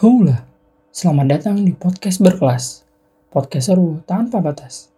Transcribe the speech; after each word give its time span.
Hula, 0.00 0.40
selamat 0.88 1.26
datang 1.28 1.60
di 1.60 1.76
podcast 1.76 2.24
berkelas. 2.24 2.80
Podcast 3.28 3.68
seru 3.68 4.00
tanpa 4.08 4.40
batas. 4.40 4.88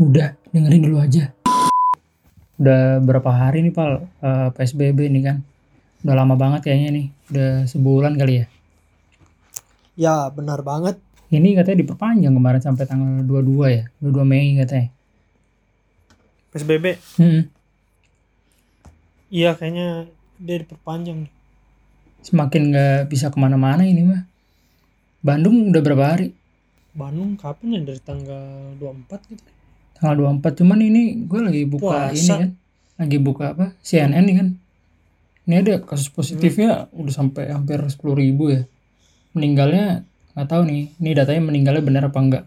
Udah, 0.00 0.32
dengerin 0.48 0.80
dulu 0.88 0.96
aja. 1.04 1.36
Udah 2.56 2.96
berapa 3.04 3.28
hari 3.28 3.60
nih, 3.60 3.76
Pal, 3.76 4.08
eh, 4.24 4.48
PSBB 4.56 5.12
nih 5.12 5.22
kan? 5.28 5.44
Udah 6.00 6.16
lama 6.16 6.40
banget 6.40 6.64
kayaknya 6.64 6.88
nih. 6.96 7.06
Udah 7.28 7.68
sebulan 7.68 8.16
kali 8.16 8.40
ya. 8.40 8.46
Ya 10.00 10.32
benar 10.32 10.64
banget. 10.64 10.96
Ini 11.32 11.56
katanya 11.56 11.80
diperpanjang 11.80 12.36
kemarin 12.36 12.60
sampai 12.60 12.84
tanggal 12.84 13.24
22 13.24 13.72
ya. 13.72 13.84
22 14.04 14.28
Mei 14.28 14.52
katanya. 14.60 14.92
PSBB. 16.52 17.00
Hmm. 17.16 17.48
Iya 19.32 19.56
kayaknya 19.56 20.12
dia 20.36 20.56
diperpanjang. 20.60 21.32
Semakin 22.20 22.62
nggak 22.68 23.08
bisa 23.08 23.32
ke 23.32 23.40
mana-mana 23.40 23.88
ini 23.88 24.04
mah. 24.04 24.28
Bandung 25.24 25.72
udah 25.72 25.80
berapa 25.80 26.04
hari? 26.04 26.36
Bandung 26.92 27.40
kapan 27.40 27.80
ya 27.80 27.80
dari 27.80 28.00
tanggal 28.04 28.76
24 28.76 29.32
gitu. 29.32 29.42
Tanggal 29.96 30.36
24. 30.36 30.60
Cuman 30.60 30.78
ini 30.84 31.24
gue 31.24 31.40
lagi 31.40 31.64
buka 31.64 32.12
Puasa. 32.12 32.12
ini 32.12 32.28
kan. 32.28 32.50
Lagi 33.00 33.18
buka 33.24 33.44
apa? 33.56 33.66
CNN 33.80 34.20
nih 34.28 34.36
kan. 34.36 34.48
Ini 35.48 35.54
ada 35.64 35.74
kasus 35.80 36.12
positifnya 36.12 36.92
udah 36.92 37.14
sampai 37.16 37.48
hampir 37.48 37.80
10 37.80 37.96
ribu 38.12 38.52
ya. 38.52 38.68
Meninggalnya 39.32 40.04
nggak 40.32 40.48
tahu 40.48 40.62
nih. 40.64 40.82
Ini 40.96 41.10
datanya 41.12 41.42
meninggalnya 41.42 41.82
benar 41.82 42.02
apa 42.06 42.18
enggak. 42.18 42.44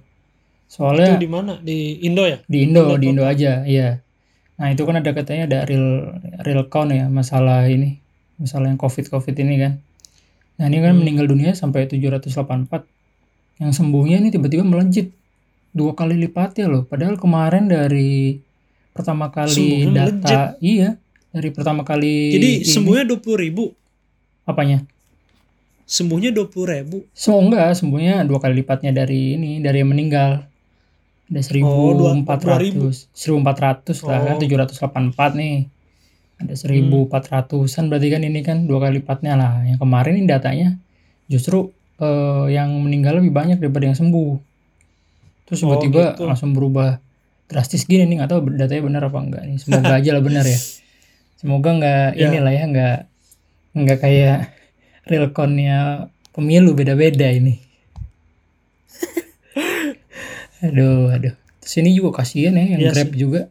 Soalnya 0.65 1.13
Itu 1.13 1.21
di 1.21 1.29
mana? 1.29 1.53
Di 1.59 2.01
Indo 2.01 2.25
ya? 2.25 2.41
di 2.43 2.65
Indo, 2.65 2.81
Indo 2.83 2.95
di 2.97 3.07
Indo 3.07 3.23
aja, 3.23 3.61
iya. 3.63 4.01
Nah 4.55 4.67
itu 4.71 4.81
kan 4.81 4.95
ada 4.95 5.11
katanya 5.11 5.43
ada 5.45 5.59
real 5.63 6.15
real 6.41 6.65
count 6.65 6.89
ya 6.89 7.05
masalah 7.05 7.67
ini, 7.67 7.99
masalah 8.35 8.67
yang 8.67 8.79
covid 8.79 9.05
covid 9.07 9.35
ini 9.35 9.55
kan. 9.57 9.73
Nah 10.55 10.65
ini 10.65 10.79
kan 10.79 10.95
Hmm. 10.95 11.03
meninggal 11.03 11.27
dunia 11.27 11.51
sampai 11.51 11.85
784, 11.85 12.87
yang 13.57 13.71
sembuhnya 13.71 14.17
ini 14.17 14.31
tiba-tiba 14.31 14.63
melejit 14.63 15.11
dua 15.69 15.91
kali 15.91 16.15
lipatnya 16.15 16.65
loh. 16.65 16.83
Padahal 16.83 17.15
kemarin 17.15 17.67
dari 17.67 18.39
pertama 18.89 19.27
kali 19.27 19.51
Sembuhnya 19.51 19.91
data, 20.09 20.55
iya 20.57 20.95
dari 21.29 21.51
pertama 21.51 21.83
kali 21.83 22.31
Jadi 22.31 22.49
ini- 22.57 22.65
sembuhnya 22.65 23.03
20 23.05 23.35
ribu. 23.35 23.69
apanya? 24.45 24.85
Sembuhnya 25.85 26.33
20 26.33 26.65
ribu. 26.65 26.97
So 27.13 27.37
enggak, 27.37 27.73
sembuhnya 27.73 28.25
dua 28.25 28.37
kali 28.39 28.57
lipatnya 28.59 28.89
dari 28.91 29.37
ini, 29.37 29.61
dari 29.61 29.79
yang 29.79 29.89
meninggal. 29.89 30.41
Ada 31.25 31.41
Oh, 31.59 31.93
dua- 31.93 32.13
1400. 32.13 33.09
1400 33.11 34.01
lah 34.01 34.19
kan, 34.23 34.35
Oh. 34.35 34.41
784 34.41 35.33
nih. 35.33 35.69
Ada 36.35 36.53
1400-an 36.53 37.87
berarti 37.87 38.07
kan 38.09 38.21
ini 38.21 38.41
kan 38.41 38.65
dua 38.65 38.77
kali 38.79 38.99
lipatnya 38.99 39.33
lah. 39.33 39.61
Yang 39.63 39.79
kemarin 39.79 40.13
ini 40.15 40.25
datanya 40.25 40.67
justru 41.25 41.69
eh, 41.95 42.45
yang 42.51 42.75
meninggal 42.77 43.17
lebih 43.17 43.31
banyak 43.31 43.55
daripada 43.55 43.87
yang 43.87 43.95
sembuh. 43.95 44.35
Terus 45.45 45.63
Oh, 45.63 45.79
tiba-tiba 45.79 46.11
gitu. 46.11 46.27
langsung 46.27 46.51
berubah 46.51 46.99
drastis 47.45 47.85
gini 47.85 48.03
nih, 48.03 48.19
nggak 48.19 48.29
tahu 48.29 48.39
datanya 48.51 48.83
benar 48.83 49.01
apa 49.05 49.17
enggak 49.17 49.43
nih. 49.45 49.57
Semoga 49.57 49.95
aja 49.95 50.09
lah 50.11 50.19
benar 50.19 50.43
ya. 50.43 50.59
Semoga 51.39 51.69
nggak 51.71 52.07
Ya. 52.11 52.27
inilah 52.27 52.51
ya 52.51 52.63
nggak 52.65 52.97
nggak 53.75 53.97
kayak 53.97 54.37
real 55.05 55.29
count-nya 55.31 56.09
pemilu 56.31 56.73
beda-beda 56.73 57.27
ini. 57.29 57.55
aduh, 60.65 61.11
aduh. 61.11 61.33
Terus 61.61 61.73
ini 61.81 61.89
juga 61.93 62.21
kasihan 62.21 62.53
ya 62.53 62.77
yang 62.77 62.81
Iya 62.81 62.91
Grab 62.93 63.09
sih. 63.11 63.17
juga. 63.17 63.41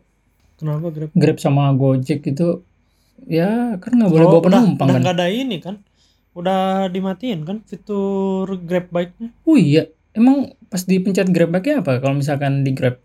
Kenapa 0.55 0.87
Grab? 0.91 1.11
Grab 1.13 1.39
sama 1.39 1.71
Gojek 1.75 2.23
itu 2.25 2.63
ya 3.27 3.75
kan 3.79 3.91
nggak 3.95 4.11
boleh 4.11 4.27
Oh, 4.27 4.31
bawa 4.39 4.43
penumpang 4.45 4.87
udah 4.87 4.95
kan. 4.95 5.01
nggak 5.03 5.17
ada 5.19 5.27
ini 5.29 5.57
kan? 5.59 5.77
Udah 6.35 6.87
dimatiin 6.89 7.43
kan 7.43 7.63
fitur 7.63 8.47
Grab 8.63 8.91
bike-nya? 8.91 9.31
Oh 9.45 9.55
iya, 9.55 9.87
emang 10.13 10.55
pas 10.67 10.83
dipencet 10.83 11.27
Grab 11.31 11.51
bike 11.51 11.83
apa 11.83 11.99
kalau 11.99 12.15
misalkan 12.15 12.63
di 12.63 12.71
Grab? 12.71 12.99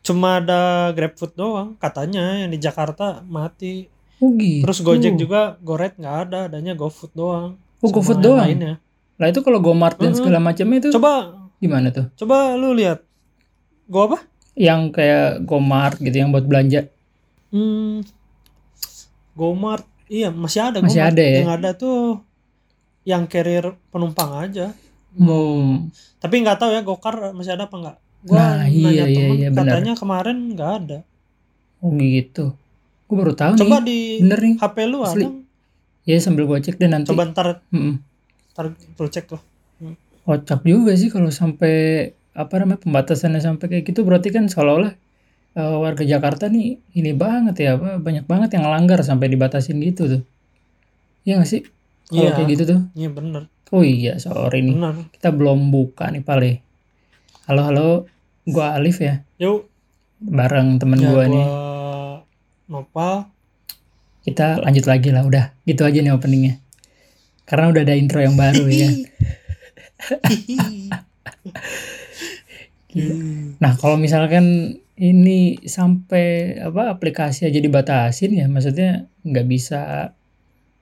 Cuma 0.00 0.40
ada 0.40 0.88
GrabFood 0.96 1.36
doang 1.36 1.76
katanya 1.76 2.40
yang 2.40 2.48
di 2.48 2.56
Jakarta 2.56 3.20
mati. 3.20 3.84
Oh 4.16 4.32
gitu. 4.32 4.64
Terus 4.64 4.80
Gojek 4.80 5.14
juga 5.16 5.60
Goret 5.60 5.96
nggak 5.96 6.16
ada, 6.28 6.38
adanya 6.48 6.72
GoFood 6.72 7.12
doang. 7.12 7.60
Oh, 7.80 7.90
GoFood 7.90 8.20
doang? 8.20 8.44
lainnya. 8.44 8.76
Lah 9.16 9.26
itu 9.26 9.40
kalau 9.40 9.58
Gomart 9.58 9.96
dan 9.96 10.10
Mm-mm. 10.10 10.18
segala 10.18 10.38
macamnya 10.38 10.78
itu 10.78 10.88
Coba 10.90 11.12
gimana 11.56 11.88
tuh? 11.88 12.08
coba 12.14 12.54
lu 12.54 12.72
lihat. 12.72 13.04
Go 13.86 14.06
apa? 14.06 14.24
Yang 14.52 14.80
kayak 14.92 15.26
Gomart 15.42 15.96
gitu 15.96 16.14
yang 16.14 16.28
buat 16.28 16.44
belanja. 16.44 16.88
Hmm, 17.48 18.00
Gomart, 19.32 19.82
iya 20.06 20.28
masih 20.28 20.60
ada. 20.62 20.78
Masih 20.78 21.00
Gomart. 21.00 21.12
ada 21.12 21.22
ya? 21.22 21.36
Yang 21.38 21.52
ada 21.52 21.70
tuh 21.74 21.98
yang 23.02 23.22
carrier 23.26 23.66
penumpang 23.88 24.30
aja. 24.38 24.72
Hmm. 25.12 25.90
Tapi 26.18 26.34
nggak 26.38 26.56
tahu 26.56 26.70
ya 26.70 26.80
Gokar 26.80 27.32
masih 27.32 27.52
ada 27.52 27.64
apa 27.64 27.76
nggak? 27.76 27.96
Gua 28.22 28.36
Nah, 28.36 28.68
iya, 28.68 28.84
nanya 28.84 28.92
iya, 29.02 29.04
temen, 29.10 29.34
iya, 29.34 29.48
benar. 29.48 29.64
katanya 29.72 29.92
kemarin 29.96 30.36
nggak 30.52 30.70
ada. 30.78 30.98
Oh 31.80 31.90
gitu. 31.92 32.52
Gue 33.04 33.16
baru 33.16 33.32
tahu 33.32 33.52
Coba 33.56 33.76
nih. 33.76 33.82
di 33.82 33.98
Bener 34.20 34.38
nih. 34.38 34.54
HP 34.56 34.76
lu 34.86 34.98
Asli. 35.02 35.24
ada? 35.24 35.28
Ya 36.10 36.18
sambil 36.18 36.50
gue 36.50 36.58
cek 36.58 36.74
deh 36.82 36.90
nanti. 36.90 37.14
Coba 37.14 37.30
ntar, 37.30 37.62
Mm-mm. 37.70 38.02
ntar 38.50 38.74
lu 38.74 39.06
cek 39.06 39.30
lah. 39.30 39.42
Kocak 40.26 40.66
juga 40.66 40.90
sih 40.98 41.06
kalau 41.06 41.30
sampai 41.30 42.10
apa 42.34 42.54
namanya 42.58 42.82
pembatasannya 42.82 43.38
sampai 43.38 43.66
kayak 43.70 43.84
gitu 43.90 44.02
berarti 44.02 44.34
kan 44.34 44.50
seolah-olah 44.50 44.94
eh, 45.58 45.76
warga 45.78 46.02
Jakarta 46.02 46.46
nih 46.46 46.78
ini 46.94 47.10
banget 47.14 47.54
ya 47.62 47.70
apa 47.78 47.98
banyak 47.98 48.26
banget 48.26 48.54
yang 48.58 48.66
ngelanggar 48.66 49.02
sampai 49.06 49.30
dibatasin 49.30 49.78
gitu 49.82 50.18
tuh. 50.18 50.22
Iya 51.22 51.38
gak 51.42 51.50
sih? 51.50 51.62
Kalau 52.10 52.26
Iya. 52.26 52.34
kayak 52.34 52.48
gitu 52.58 52.62
tuh. 52.74 52.80
Iya 52.98 53.08
bener, 53.14 53.42
Oh 53.70 53.86
iya, 53.86 54.18
sorry 54.18 54.66
nih. 54.66 54.74
bener. 54.74 54.94
Kita 55.14 55.30
belum 55.30 55.70
buka 55.70 56.10
nih 56.10 56.26
Pale. 56.26 56.52
Halo 57.46 57.62
halo, 57.70 57.88
gua 58.50 58.74
Alif 58.74 58.98
ya. 58.98 59.22
Yuk, 59.38 59.70
Bareng 60.18 60.82
temen 60.82 60.98
ya 60.98 61.14
gua 61.14 61.22
gua 61.22 61.26
nih. 61.30 61.46
Nopal. 62.70 63.14
Kita 64.20 64.60
lanjut 64.60 64.84
lagi 64.84 65.08
lah 65.12 65.24
udah. 65.24 65.52
Gitu 65.64 65.82
aja 65.84 65.98
nih 66.00 66.12
openingnya. 66.12 66.60
Karena 67.48 67.72
udah 67.72 67.82
ada 67.82 67.94
intro 67.98 68.22
yang 68.22 68.36
baru 68.38 68.66
ya. 68.70 68.90
Nah, 73.62 73.72
kalau 73.78 73.94
misalkan 73.94 74.76
ini 74.98 75.56
sampai 75.64 76.58
apa 76.58 76.90
aplikasi 76.92 77.46
aja 77.46 77.62
dibatasin 77.62 78.34
ya, 78.34 78.46
maksudnya 78.50 79.06
nggak 79.24 79.46
bisa 79.46 80.12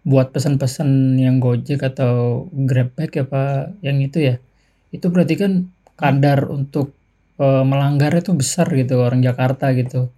buat 0.09 0.33
pesan-pesan 0.33 1.21
yang 1.21 1.37
Gojek 1.39 1.85
atau 1.85 2.49
Grabbike 2.53 3.29
apa 3.29 3.77
yang 3.85 4.01
itu 4.01 4.25
ya. 4.25 4.41
Itu 4.89 5.13
berarti 5.13 5.37
kan 5.37 5.69
kadar 6.01 6.49
untuk 6.49 6.97
eh, 7.37 7.65
melanggarnya 7.65 8.25
tuh 8.25 8.41
besar 8.41 8.67
gitu 8.73 9.05
orang 9.05 9.21
Jakarta 9.21 9.71
gitu. 9.77 10.09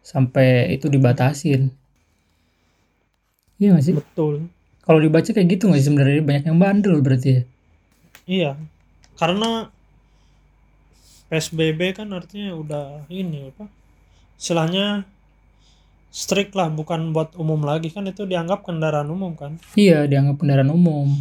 Sampai 0.00 0.72
itu 0.72 0.88
dibatasin. 0.88 1.68
Iya 3.58 3.74
nggak 3.74 3.84
sih? 3.84 3.94
Betul. 3.94 4.34
Kalau 4.86 4.98
dibaca 5.02 5.28
kayak 5.28 5.48
gitu 5.52 5.68
nggak 5.68 5.80
sih 5.82 5.86
sebenarnya 5.90 6.22
banyak 6.24 6.44
yang 6.48 6.58
bandel 6.58 6.96
berarti 7.02 7.28
ya? 7.28 7.42
Iya, 8.28 8.50
karena 9.18 9.68
PSBB 11.28 11.98
kan 11.98 12.08
artinya 12.14 12.56
udah 12.56 12.86
ini 13.12 13.52
apa? 13.52 13.68
Istilahnya 14.40 15.04
strict 16.08 16.56
lah, 16.56 16.72
bukan 16.72 17.12
buat 17.12 17.36
umum 17.36 17.60
lagi 17.68 17.92
kan 17.92 18.08
itu 18.08 18.24
dianggap 18.24 18.64
kendaraan 18.64 19.10
umum 19.12 19.36
kan. 19.36 19.60
Iya, 19.76 20.08
dianggap 20.08 20.40
kendaraan 20.40 20.72
umum 20.72 21.20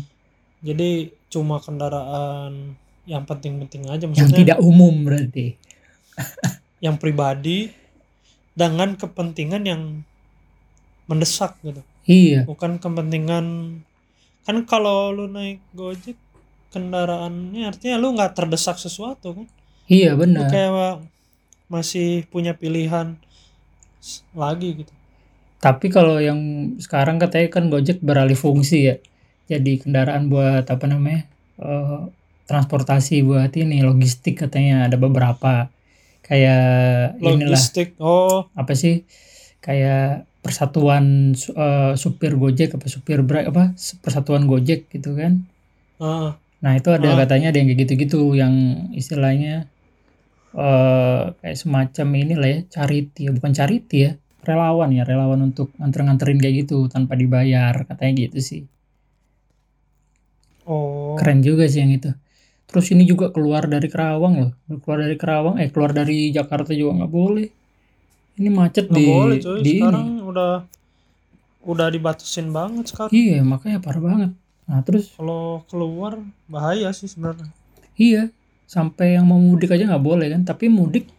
Jadi 0.63 1.11
cuma 1.27 1.59
kendaraan 1.59 2.79
yang 3.07 3.23
penting-penting 3.27 3.87
aja 3.91 4.03
yang 4.07 4.11
maksudnya 4.15 4.39
tidak 4.39 4.59
umum 4.63 4.93
berarti. 5.03 5.55
yang 6.85 6.95
pribadi 6.99 7.71
dengan 8.57 8.95
kepentingan 8.95 9.63
yang 9.67 9.81
mendesak 11.07 11.55
gitu. 11.63 11.83
Iya, 12.07 12.47
Bukan 12.47 12.79
kepentingan 12.79 13.45
kan 14.47 14.57
kalau 14.63 15.11
lu 15.11 15.27
naik 15.27 15.59
Gojek 15.75 16.15
kendaraannya 16.71 17.67
artinya 17.67 17.99
lu 17.99 18.15
nggak 18.15 18.31
terdesak 18.31 18.79
sesuatu 18.79 19.35
kan. 19.35 19.47
iya 19.91 20.15
Lu 20.15 20.19
benar. 20.23 20.47
kayak 20.47 21.03
masih 21.67 22.23
punya 22.31 22.55
pilihan 22.55 23.19
lagi 24.31 24.83
gitu. 24.83 24.93
Tapi 25.59 25.89
kalau 25.89 26.21
yang 26.21 26.39
sekarang 26.79 27.17
katanya 27.19 27.49
kan 27.51 27.67
Gojek 27.67 27.99
beralih 27.99 28.37
fungsi 28.37 28.77
ya. 28.87 28.95
Jadi 29.51 29.81
kendaraan 29.83 30.31
buat 30.31 30.63
apa 30.67 30.85
namanya? 30.87 31.27
eh, 31.57 32.01
transportasi 32.47 33.27
buat 33.27 33.51
ini 33.59 33.83
logistik 33.83 34.39
katanya 34.47 34.87
ada 34.87 34.95
beberapa. 34.95 35.67
Kayak 36.23 37.19
inilah 37.19 37.55
Logistik. 37.55 37.95
Oh, 37.99 38.47
apa 38.55 38.73
sih? 38.75 39.03
Kayak 39.63 40.27
persatuan 40.47 41.05
eh, 41.35 41.93
supir 42.03 42.33
Gojek 42.41 42.69
apa 42.77 42.87
supir 42.95 43.19
Bra 43.27 43.39
apa 43.51 43.63
persatuan 44.03 44.43
Gojek 44.51 44.87
gitu 44.95 45.11
kan. 45.19 45.33
ah, 45.99 46.29
Nah, 46.57 46.73
itu 46.79 46.89
ada 46.89 47.13
Ah. 47.13 47.17
katanya 47.21 47.53
ada 47.53 47.57
yang 47.61 47.69
kayak 47.69 47.81
gitu-gitu 47.85 48.33
yang 48.33 48.53
istilahnya 49.01 49.69
eh 50.57 51.21
kayak 51.39 51.57
semacam 51.61 52.07
inilah 52.23 52.49
ya, 52.49 52.59
charity 52.73 53.21
ya, 53.29 53.31
bukan 53.37 53.51
charity 53.53 53.97
ya, 54.09 54.11
relawan 54.41 54.89
ya, 54.97 55.03
relawan 55.05 55.39
untuk 55.45 55.69
nganter-nganterin 55.77 56.39
kayak 56.41 56.55
gitu 56.65 56.77
tanpa 56.89 57.13
dibayar, 57.13 57.75
katanya 57.85 58.13
gitu 58.25 58.39
sih. 58.41 58.61
Oh. 60.67 61.15
Keren 61.19 61.39
juga 61.45 61.63
sih 61.71 61.79
yang 61.83 61.93
itu. 61.95 62.11
Terus 62.67 62.85
ini 62.91 63.03
juga 63.07 63.31
keluar 63.31 63.63
dari 63.71 63.87
Kerawang 63.87 64.33
loh, 64.43 64.51
keluar 64.83 64.99
dari 65.05 65.15
Kerawang, 65.15 65.55
eh 65.63 65.69
keluar 65.71 65.91
dari 65.95 66.33
Jakarta 66.35 66.71
juga 66.75 66.91
nggak 67.03 67.13
boleh. 67.13 67.47
Ini 68.37 68.49
macet 68.49 68.85
Nggak 68.85 68.95
di 68.95 69.05
boleh 69.07 69.37
cuy, 69.39 69.59
di 69.59 69.71
ini. 69.71 69.79
sekarang 69.81 70.07
udah 70.23 70.51
udah 71.63 71.87
dibatasin 71.89 72.47
banget 72.49 72.85
sekarang. 72.87 73.11
Iya, 73.11 73.39
makanya 73.41 73.79
parah 73.81 73.99
banget. 73.99 74.31
Nah, 74.63 74.79
terus 74.83 75.11
Kalau 75.13 75.65
keluar 75.65 76.19
bahaya 76.45 76.91
sih 76.91 77.07
sebenarnya. 77.07 77.49
iya, 77.95 78.29
sampai 78.63 79.15
yang 79.15 79.25
mau 79.25 79.37
mudik 79.37 79.71
aja 79.71 79.83
nggak 79.85 80.05
boleh 80.05 80.27
kan, 80.29 80.43
tapi 80.43 80.67
mudik 80.67 81.09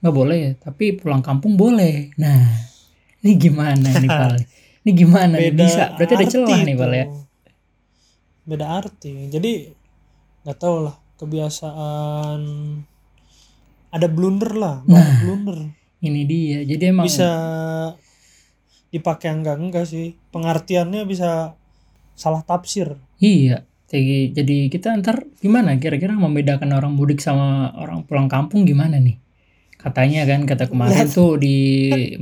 nggak 0.00 0.12
boleh 0.12 0.36
ya, 0.36 0.52
tapi 0.58 0.92
pulang 0.92 1.20
kampung 1.20 1.54
boleh. 1.54 2.10
Nah, 2.16 2.40
ini 3.20 3.32
gimana 3.36 3.88
nih 3.94 4.10
Pal? 4.18 4.34
Ini 4.80 4.90
gimana 4.90 5.34
nih 5.36 5.52
bisa? 5.52 5.92
Berarti 5.94 6.12
ada 6.14 6.26
celah 6.26 6.58
nih 6.58 6.74
Pal 6.74 6.92
ya? 6.92 7.06
Beda 8.42 8.66
arti. 8.74 9.28
Jadi 9.28 9.52
nggak 10.42 10.58
tahu 10.58 10.76
lah 10.82 10.96
kebiasaan 11.14 12.40
ada 13.90 14.06
blunder 14.08 14.52
lah, 14.52 14.76
Nah. 14.82 15.20
blunder. 15.20 15.58
Ini 16.00 16.22
dia. 16.24 16.58
Jadi 16.64 16.84
emang 16.88 17.04
Bisa 17.06 17.28
dipakai 18.90 19.30
enggak 19.30 19.56
enggak 19.60 19.86
sih. 19.86 20.16
Pengertiannya 20.32 21.04
bisa 21.04 21.54
salah 22.16 22.42
tafsir. 22.42 22.96
Iya. 23.20 23.64
Jadi, 23.90 24.30
jadi 24.30 24.56
kita 24.70 24.94
ntar 25.02 25.26
gimana 25.42 25.74
kira-kira 25.74 26.14
membedakan 26.14 26.70
orang 26.70 26.94
mudik 26.94 27.18
sama 27.18 27.74
orang 27.74 28.06
pulang 28.06 28.30
kampung 28.30 28.62
gimana 28.62 29.02
nih? 29.02 29.18
Katanya 29.74 30.22
kan 30.30 30.46
kata 30.46 30.70
kemarin 30.70 31.10
tuh 31.10 31.34
di 31.40 31.56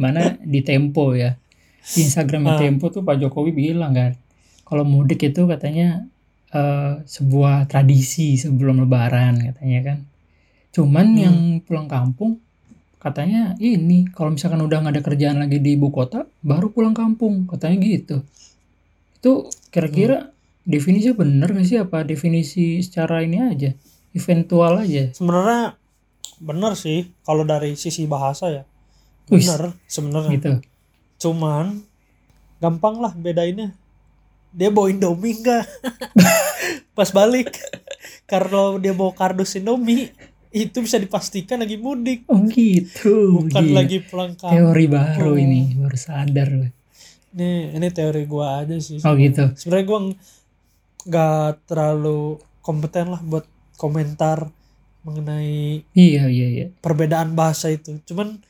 mana 0.00 0.40
di 0.40 0.64
Tempo 0.64 1.12
ya. 1.12 1.36
Di 1.84 2.08
Instagram 2.08 2.48
Ah. 2.48 2.56
Tempo 2.56 2.88
tuh 2.88 3.04
Pak 3.04 3.20
Jokowi 3.20 3.52
bilang 3.52 3.92
kan 3.92 4.16
kalau 4.64 4.84
mudik 4.84 5.20
itu 5.24 5.44
katanya 5.44 6.08
eh, 6.48 7.04
sebuah 7.04 7.69
tradisi 7.69 8.40
sebelum 8.40 8.81
lebaran 8.88 9.36
katanya 9.52 9.81
kan. 9.84 9.98
Cuman 10.72 11.06
Hmm. 11.12 11.20
yang 11.20 11.36
pulang 11.60 11.84
kampung 11.84 12.40
katanya 12.98 13.54
ini 13.62 14.10
kalau 14.10 14.34
misalkan 14.34 14.58
udah 14.58 14.82
nggak 14.82 14.94
ada 14.98 15.02
kerjaan 15.02 15.38
lagi 15.38 15.62
di 15.62 15.78
ibu 15.78 15.94
kota 15.94 16.26
baru 16.42 16.74
pulang 16.74 16.94
kampung 16.94 17.46
katanya 17.46 17.78
gitu. 17.82 18.26
Itu 19.18 19.50
kira-kira 19.70 20.34
definisi 20.68 21.14
bener 21.16 21.54
gak 21.56 21.66
sih 21.66 21.78
apa 21.80 22.04
definisi 22.04 22.84
secara 22.84 23.24
ini 23.24 23.40
aja 23.40 23.72
eventual 24.12 24.84
aja 24.84 25.08
Sebenarnya 25.16 25.80
benar 26.38 26.76
sih 26.76 27.08
kalau 27.24 27.42
dari 27.42 27.74
sisi 27.74 28.04
bahasa 28.04 28.52
ya. 28.52 28.62
Wis. 29.32 29.48
Benar 29.48 29.74
sebenarnya. 29.88 30.30
gitu 30.36 30.52
Cuman 31.18 31.82
gampang 32.62 33.02
lah 33.02 33.12
bedainnya. 33.14 33.74
Dia 34.48 34.72
bawa 34.72 34.88
Indomie 34.88 35.36
enggak? 35.36 35.68
Pas 36.96 37.10
balik. 37.12 37.52
Kalau 38.24 38.80
dia 38.80 38.96
bawa 38.96 39.12
kardus 39.12 39.58
Indomie 39.58 40.14
itu 40.50 40.78
bisa 40.78 40.96
dipastikan 40.96 41.60
lagi 41.60 41.76
mudik, 41.76 42.24
oh 42.26 42.40
gitu 42.46 43.44
bukan 43.44 43.62
Gila. 43.62 43.76
lagi 43.78 44.00
pulang 44.00 44.32
kampung. 44.32 44.56
teori 44.72 44.84
baru 44.86 45.32
ini 45.34 45.76
baru 45.76 45.96
sadar 45.96 46.48
gue. 46.48 46.70
Nih, 47.28 47.76
ini 47.76 47.88
teori 47.88 48.24
gua 48.24 48.64
aja 48.64 48.76
sih. 48.78 48.98
oh 48.98 49.12
gitu 49.12 49.52
Sebenarnya 49.52 49.86
gua 49.86 49.98
ng- 50.02 50.16
nggak 51.04 51.50
terlalu 51.64 52.20
kompeten 52.58 53.12
lah 53.12 53.20
buat 53.20 53.44
komentar 53.76 54.50
mengenai 55.00 55.84
iya 55.92 56.26
iya 56.26 56.46
iya 56.48 56.66
perbedaan 56.74 57.32
bahasa 57.32 57.68
itu. 57.68 57.96
Cuman 58.04 58.40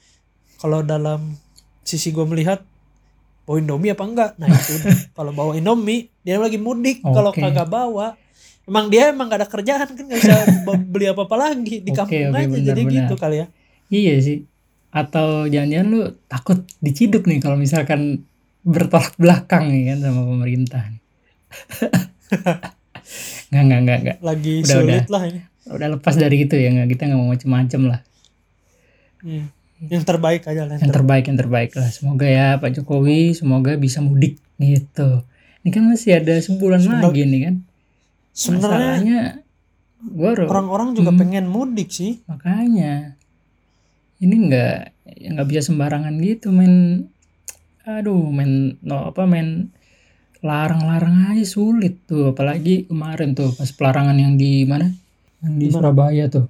kalau 0.56 0.82
dalam 0.82 1.36
sisi 1.82 2.10
gue 2.10 2.24
melihat 2.24 2.64
bawa 3.44 3.58
Indomie 3.58 3.92
apa 3.92 4.04
enggak? 4.04 4.30
Nah 4.36 4.48
itu 4.48 4.74
kalau 5.16 5.30
bawa 5.30 5.54
Indomie 5.54 6.10
dia 6.22 6.38
lagi 6.38 6.56
mudik. 6.56 7.00
Kalau 7.00 7.30
Oke. 7.30 7.38
kagak 7.40 7.68
bawa, 7.68 8.14
emang 8.68 8.86
dia 8.86 9.08
emang 9.08 9.26
gak 9.26 9.40
ada 9.40 9.48
kerjaan 9.48 9.88
kan 9.88 10.04
nggak 10.04 10.20
bisa 10.20 10.36
beli 10.92 11.06
apa 11.06 11.24
apa 11.24 11.36
lagi 11.36 11.80
di 11.80 11.90
kampung 11.90 12.28
oke, 12.28 12.36
aja 12.36 12.46
benar, 12.46 12.66
jadi 12.66 12.82
benar. 12.82 12.96
gitu 13.00 13.14
kali 13.16 13.36
ya. 13.38 13.46
iya 13.88 14.14
sih 14.18 14.44
atau 14.88 15.44
jangan-jangan 15.44 15.86
lu 15.86 16.00
takut 16.26 16.58
diciduk 16.78 17.24
nih 17.24 17.38
kalau 17.38 17.56
misalkan 17.56 18.24
bertolak 18.62 19.16
belakang 19.16 19.68
nih 19.68 19.90
kan 19.90 19.98
sama 20.02 20.22
pemerintah 20.22 20.82
nggak 23.48 23.62
nggak 23.64 23.80
nggak 23.80 23.98
nggak 24.02 24.16
Lagi 24.20 24.54
Udah, 24.60 24.68
sulit 24.70 25.06
lah 25.08 25.22
ini. 25.24 25.40
udah 25.66 25.88
lepas 25.90 26.14
dari 26.14 26.44
itu 26.44 26.54
ya 26.54 26.68
nggak 26.70 26.88
kita 26.90 27.02
nggak 27.06 27.18
mau 27.18 27.30
macem-macem 27.30 27.82
lah 27.86 28.00
Iya. 29.18 29.50
Yang 29.80 30.04
terbaik 30.04 30.42
aja 30.44 30.62
lah. 30.62 30.78
yang 30.78 30.90
terbaik 30.90 31.24
yang 31.26 31.38
terbaik 31.38 31.70
lah 31.72 31.88
semoga 31.88 32.22
ya 32.22 32.54
Pak 32.56 32.70
Jokowi 32.72 33.30
semoga 33.32 33.74
bisa 33.74 33.98
mudik 33.98 34.38
gitu 34.56 35.22
ini 35.60 35.70
kan 35.70 35.82
masih 35.84 36.18
ada 36.18 36.34
sebulan 36.36 36.82
Sebenarnya- 36.82 37.02
lagi 37.04 37.22
nih 37.24 37.40
kan 37.42 37.54
Sebenarnya 38.38 39.42
orang-orang 40.14 40.94
juga 40.94 41.10
Hmm. 41.10 41.18
pengen 41.18 41.46
mudik 41.50 41.90
sih. 41.90 42.22
makanya 42.24 43.18
ini 44.18 44.34
nggak 44.46 44.78
nggak 45.34 45.46
bisa 45.46 45.60
sembarangan 45.64 46.14
gitu 46.18 46.50
main 46.50 47.06
aduh 47.82 48.28
main 48.28 48.78
no 48.80 49.10
apa 49.10 49.24
main 49.24 49.70
larang-larang 50.38 51.32
aja 51.32 51.42
sulit 51.44 51.98
tuh 52.04 52.30
apalagi 52.30 52.86
kemarin 52.86 53.32
tuh 53.32 53.50
pas 53.52 53.66
pelarangan 53.68 54.14
yang 54.14 54.34
di 54.34 54.62
mana 54.62 54.90
yang 55.40 55.54
di 55.54 55.66
Di 55.66 55.68
mana? 55.68 55.74
Surabaya 55.80 56.24
tuh 56.28 56.46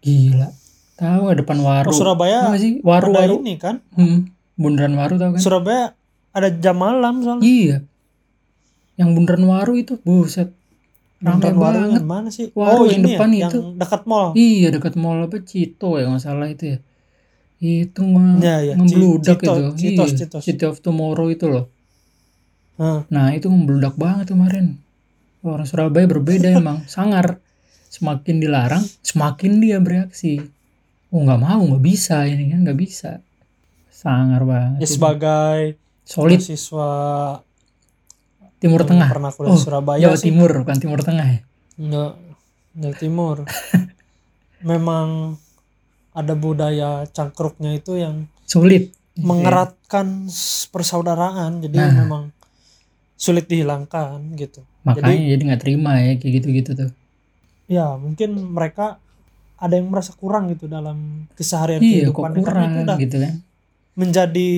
gila 0.00 0.50
tahu 0.94 1.34
depan 1.34 1.58
waru 1.58 1.90
Oh, 1.90 1.94
Surabaya 1.94 2.38
Tahu 2.40 2.50
nggak 2.50 2.62
sih 2.62 2.72
waru 2.80 3.06
ada 3.08 3.18
waru 3.20 3.34
ini 3.40 3.54
kan. 3.56 3.76
hmm, 3.90 4.18
bundaran 4.54 4.94
waru 4.94 5.14
tau 5.16 5.30
kan 5.34 5.40
Surabaya 5.40 5.84
ada 6.30 6.48
jam 6.52 6.76
malam 6.76 7.22
soalnya. 7.22 7.42
iya 7.42 7.76
yang 8.94 9.14
bundaran 9.14 9.42
waru 9.44 9.74
itu 9.76 9.98
buset 9.98 10.50
Waru 11.22 11.56
banget 11.56 12.02
mana 12.02 12.28
sih? 12.28 12.50
Waru 12.52 12.74
oh 12.74 12.84
yang 12.84 13.00
ini 13.00 13.14
depan 13.14 13.28
ya, 13.32 13.48
itu. 13.48 13.58
yang 13.60 13.78
dekat 13.78 14.02
mall. 14.04 14.34
Iya 14.34 14.68
dekat 14.74 14.94
mall 14.98 15.18
apa 15.24 15.36
Cito 15.40 15.96
ya 15.96 16.10
nggak 16.10 16.22
salah 16.22 16.48
itu 16.50 16.64
ya. 16.74 16.78
Itu 17.64 18.02
mah 18.04 18.42
Ya, 18.42 18.56
ya, 18.60 18.74
ngebludak 18.76 19.40
Cito- 19.40 19.56
itu. 19.56 19.64
Citos, 19.78 20.10
iya, 20.12 20.18
Citos. 20.20 20.42
City 20.44 20.64
of 20.68 20.82
Tomorrow 20.84 21.30
itu 21.32 21.46
loh. 21.48 21.64
Hah. 22.76 23.06
Nah 23.08 23.30
itu 23.32 23.46
ngebludak 23.48 23.94
banget 23.94 24.34
kemarin. 24.34 24.76
Orang 25.44 25.64
Surabaya 25.64 26.04
berbeda 26.08 26.50
emang, 26.60 26.84
sangar. 26.90 27.38
Semakin 27.88 28.42
dilarang, 28.42 28.82
semakin 29.06 29.62
dia 29.62 29.78
bereaksi. 29.78 30.42
Oh 31.14 31.22
nggak 31.22 31.38
mau, 31.38 31.62
nggak 31.62 31.84
bisa 31.84 32.26
ini 32.26 32.50
kan 32.50 32.66
nggak 32.66 32.80
bisa. 32.80 33.22
Sangar 33.88 34.42
banget. 34.42 34.82
Ya 34.82 34.88
sebagai 34.90 35.58
Solid 36.02 36.42
mahasiswa 36.42 36.90
Timur 38.64 38.80
yang 38.80 38.88
Tengah. 38.88 39.08
pernah 39.10 39.30
kuliah 39.30 39.50
Oh, 39.50 39.58
Surabaya 39.58 40.00
Jawa 40.02 40.16
sih 40.16 40.24
Timur 40.26 40.50
bukan 40.58 40.76
Timur 40.78 41.00
Tengah 41.00 41.26
ya. 41.28 41.40
Enggak, 41.76 42.12
Jawa 42.74 42.94
Timur. 42.96 43.36
Memang 44.64 45.36
ada 46.10 46.34
budaya 46.34 47.04
cangkruknya 47.06 47.74
itu 47.74 47.94
yang 47.94 48.24
Sulit. 48.44 48.94
mengeratkan 49.14 50.26
s- 50.26 50.66
persaudaraan, 50.66 51.60
jadi 51.60 51.76
Nah. 51.76 51.92
memang 51.96 52.22
sulit 53.14 53.46
dihilangkan 53.46 54.34
gitu. 54.34 54.64
Makanya 54.82 55.14
jadi 55.30 55.42
nggak 55.44 55.62
terima 55.62 55.96
ya 55.96 56.12
kayak 56.16 56.32
gitu-gitu 56.34 56.70
tuh. 56.74 56.90
Ya 57.66 57.94
mungkin 57.94 58.34
mereka 58.50 58.98
ada 59.54 59.74
yang 59.74 59.86
merasa 59.86 60.12
kurang 60.12 60.50
gitu 60.50 60.66
dalam 60.66 61.28
keseharian 61.32 61.78
Iya 61.78 62.10
kok 62.10 62.20
kehidupan 62.20 62.30
karena 62.32 62.42
kurang 62.42 62.70
itu 62.70 62.80
udah 62.82 62.96
gitu 62.98 63.16
kan. 63.18 63.32
menjadi 63.94 64.48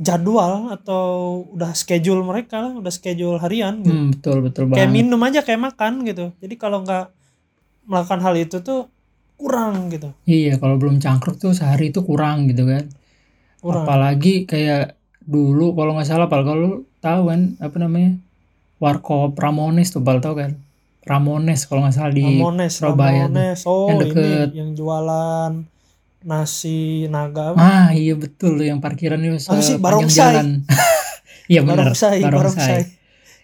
jadwal 0.00 0.72
atau 0.72 1.04
udah 1.50 1.70
schedule 1.72 2.22
mereka 2.22 2.56
lah, 2.58 2.72
udah 2.74 2.88
schedule 2.88 3.36
harian 3.36 3.80
gitu. 3.80 3.92
Hmm, 3.92 4.08
betul 4.10 4.36
betul 4.40 4.64
kayak 4.66 4.88
banget. 4.88 4.96
minum 4.96 5.20
aja 5.20 5.40
kayak 5.40 5.60
makan 5.62 5.92
gitu 6.02 6.32
jadi 6.38 6.54
kalau 6.56 6.80
nggak 6.80 7.12
melakukan 7.84 8.20
hal 8.20 8.34
itu 8.34 8.56
tuh 8.60 8.88
kurang 9.36 9.88
gitu 9.88 10.08
Iya, 10.24 10.56
kalau 10.56 10.76
belum 10.76 10.98
cangkruk 10.98 11.36
tuh 11.36 11.52
sehari 11.52 11.88
itu 11.88 12.00
kurang 12.00 12.44
gitu 12.46 12.64
kan. 12.64 12.88
kurang 13.58 13.84
Apalagi 13.84 14.44
kayak 14.44 14.96
dulu 15.20 15.72
kalau 15.72 15.94
nggak 15.94 16.06
salah 16.06 16.26
Pal, 16.26 16.42
kalau 16.42 16.70
tahu 16.98 17.22
kan 17.26 17.40
apa 17.58 17.76
namanya? 17.76 18.16
Warkop 18.78 19.32
Ramones 19.34 19.90
tuh 19.90 20.00
Pal 20.00 20.18
tahu 20.18 20.34
kan? 20.34 20.56
Ramones 21.02 21.64
kalau 21.64 21.80
nggak 21.82 21.92
salah 21.94 22.08
di 22.10 22.20
Ramones 22.22 22.72
Surabaya. 22.74 23.24
Ramones 23.26 23.60
oh 23.64 23.88
Yang 23.88 23.96
ini 23.96 24.04
deket- 24.06 24.52
yang 24.54 24.70
jualan 24.72 25.52
nasi 26.20 27.06
naga 27.06 27.52
apa? 27.52 27.58
Ah, 27.58 27.88
iya 27.90 28.12
betul 28.14 28.60
yang 28.60 28.78
parkiran 28.78 29.20
itu 29.20 29.40
Apa 29.48 29.60
sih? 29.60 29.76
Barongsai. 29.76 30.36
Iya 31.50 31.66
benar, 31.66 31.90
barongsai 31.90 32.22
barongsai 32.22 32.82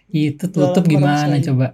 Itu 0.07 0.47
tutup 0.47 0.87
gimana 0.87 1.27
barongsai. 1.27 1.43
coba? 1.43 1.67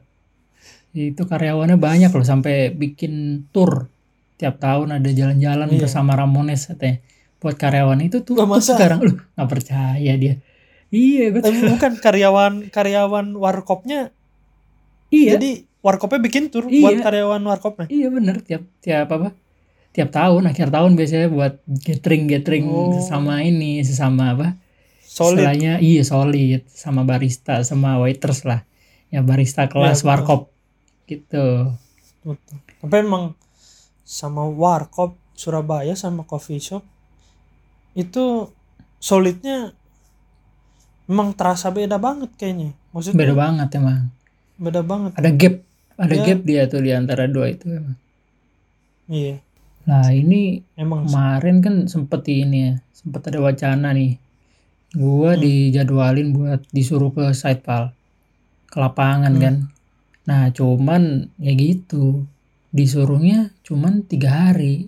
Itu 0.89 1.29
karyawannya 1.29 1.77
banyak 1.77 2.09
loh 2.09 2.25
sampai 2.25 2.73
bikin 2.73 3.45
tour 3.53 3.93
tiap 4.41 4.57
tahun 4.57 4.97
ada 4.97 5.09
jalan-jalan 5.13 5.69
Iya. 5.69 5.85
bersama 5.85 6.17
Ramones 6.17 6.65
katanya. 6.73 7.05
Buat 7.37 7.61
karyawan 7.61 8.01
itu 8.01 8.25
tuh 8.25 8.33
sekarang 8.57 9.05
lu 9.05 9.13
nggak 9.13 9.45
percaya 9.45 10.13
dia. 10.17 10.41
Iya, 10.89 11.33
gue 11.33 11.41
tapi 11.41 11.59
bukan 11.69 11.91
karyawan 12.01 12.53
karyawan 12.69 13.33
warkopnya 13.33 14.09
iya. 15.09 15.37
jadi 15.37 15.65
warkopnya 15.81 16.21
bikin 16.21 16.49
tur 16.49 16.65
Iya. 16.65 16.81
buat 16.81 16.97
karyawan 17.01 17.41
warkopnya 17.41 17.85
Iya 17.89 18.07
bener 18.09 18.41
tiap 18.45 18.61
tiap 18.77 19.09
apa 19.09 19.33
tiap 19.93 20.09
tahun 20.09 20.43
akhir 20.45 20.67
tahun 20.69 20.91
biasanya 20.93 21.29
buat 21.29 21.53
gathering 21.79 22.25
gathering 22.25 22.65
Oh. 22.65 22.97
sama 22.99 23.39
ini 23.39 23.79
sesama 23.79 24.33
apa 24.33 24.57
solid 24.99 25.37
istilahnya 25.39 25.77
iya 25.79 26.01
solid 26.01 26.65
sama 26.67 27.01
barista 27.03 27.61
sama 27.61 27.97
waiters 27.97 28.41
lah 28.41 28.65
ya 29.07 29.21
barista 29.21 29.65
kelas 29.65 30.01
betul. 30.01 30.09
warkop 30.09 30.41
gitu 31.05 31.45
Betul. 32.21 32.57
Tapi 32.79 32.95
emang 32.97 33.35
sama 34.01 34.43
warkop 34.43 35.13
Surabaya 35.33 35.91
sama 35.93 36.23
coffee 36.23 36.57
shop 36.57 36.81
itu 37.93 38.47
solidnya 38.97 39.75
memang 41.03 41.33
terasa 41.33 41.67
beda 41.67 41.97
banget 41.97 42.31
kayaknya. 42.33 42.71
Maksudnya 42.89 43.19
beda 43.19 43.35
banget 43.35 43.69
emang 43.75 44.07
beda 44.55 44.81
banget. 44.81 45.11
ada 45.13 45.29
gap 45.29 45.55
ada 45.93 46.15
Ya. 46.15 46.23
gap 46.23 46.39
dia 46.41 46.61
tuh 46.65 46.79
di 46.79 46.89
antara 46.89 47.27
dua 47.27 47.51
itu 47.51 47.67
emang 47.67 47.97
Iya, 49.05 49.43
nah 49.83 50.07
ini 50.09 50.63
emang 50.79 51.11
kemarin 51.11 51.59
kan 51.59 51.75
sempet 51.91 52.23
ini 52.31 52.71
ya 52.71 52.73
sempet 52.95 53.21
ada 53.27 53.39
wacana 53.43 53.91
nih. 53.91 54.15
Gua 54.95 55.35
Hmm. 55.35 55.41
dijadwalin 55.43 56.31
buat 56.31 56.61
disuruh 56.71 57.11
ke 57.11 57.33
site 57.35 57.65
pal. 57.65 57.91
Ke 58.69 58.77
lapangan 58.79 59.33
Hmm. 59.35 59.41
kan. 59.43 59.55
Nah 60.29 60.43
cuman 60.55 61.33
ya 61.41 61.51
gitu. 61.57 62.23
Disuruhnya 62.71 63.51
cuman 63.67 64.07
tiga 64.07 64.49
hari 64.49 64.87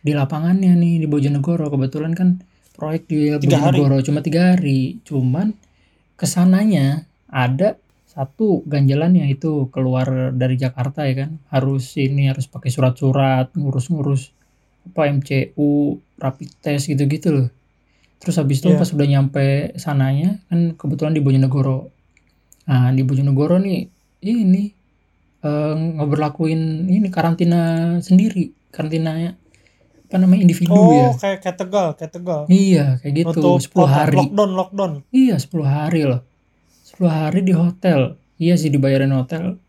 di 0.00 0.12
lapangannya 0.14 0.72
nih 0.74 1.02
di 1.02 1.06
Bojonegoro. 1.06 1.68
Kebetulan 1.68 2.16
kan 2.16 2.40
proyek 2.74 3.04
di 3.10 3.34
Tiga 3.36 3.68
hari? 3.68 3.78
Bojonegoro 3.82 4.00
cuma 4.00 4.24
tiga 4.24 4.54
hari. 4.56 5.02
Cuman 5.04 5.52
ke 6.16 6.24
sananya 6.24 7.04
ada 7.28 7.76
satu 8.16 8.64
ganjalannya 8.64 9.28
itu 9.28 9.68
keluar 9.68 10.32
dari 10.32 10.56
Jakarta 10.56 11.04
ya 11.04 11.14
kan 11.18 11.30
harus 11.46 11.92
ini 11.94 12.26
harus 12.26 12.48
pakai 12.48 12.72
surat-surat 12.72 13.52
ngurus-ngurus 13.52 14.32
apa 14.86 15.12
MCU 15.12 15.70
rapid 16.16 16.48
test 16.58 16.88
gitu-gitu 16.88 17.28
loh 17.30 17.48
terus 18.16 18.40
habis 18.40 18.58
itu 18.58 18.72
Iya. 18.72 18.80
pas 18.80 18.88
udah 18.88 19.06
nyampe 19.06 19.44
sananya 19.76 20.40
kan 20.48 20.72
kebetulan 20.72 21.12
di 21.12 21.20
Bojonegoro 21.20 21.92
nah 22.64 22.88
di 22.88 23.04
Bojonegoro 23.04 23.60
nih 23.60 23.84
ini 24.24 24.64
eh, 25.42 25.74
ngeberlakuin 25.76 26.88
ini 26.88 27.08
karantina 27.08 27.60
sendiri 28.00 28.48
karantinanya 28.72 29.36
apa 30.06 30.16
namanya 30.16 30.40
individu 30.40 30.72
ya 30.72 31.10
Oh, 31.10 31.14
kayak 31.14 31.42
kayak 31.42 31.56
Tegal, 31.58 31.86
kayak 31.92 32.12
Tegal. 32.14 32.40
iya 32.48 32.96
kayak 32.96 33.14
gitu 33.20 33.38
Untuk 33.42 33.58
10 33.60 33.74
kota, 33.74 33.90
hari 33.92 34.16
lockdown, 34.16 34.50
lockdown. 34.54 34.92
Iya 35.10 35.34
10 35.36 35.66
hari 35.66 36.00
loh 36.06 36.20
10 36.96 37.04
hari 37.12 37.44
di 37.44 37.52
hotel. 37.52 38.16
Iya 38.40 38.56
sih 38.56 38.72
dibayarin 38.72 39.12
hotel. 39.12 39.60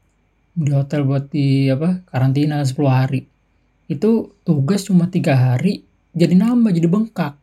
Di 0.55 0.71
hotel 0.71 1.03
buat 1.03 1.27
di 1.27 1.67
apa 1.67 2.01
karantina 2.07 2.63
10 2.63 2.73
hari. 2.87 3.27
Itu 3.91 4.35
tugas 4.43 4.87
cuma 4.87 5.07
tiga 5.07 5.35
hari 5.35 5.83
Jadi 6.17 6.33
nambah 6.33 6.73
jadi 6.73 6.89
bengkak. 6.89 7.37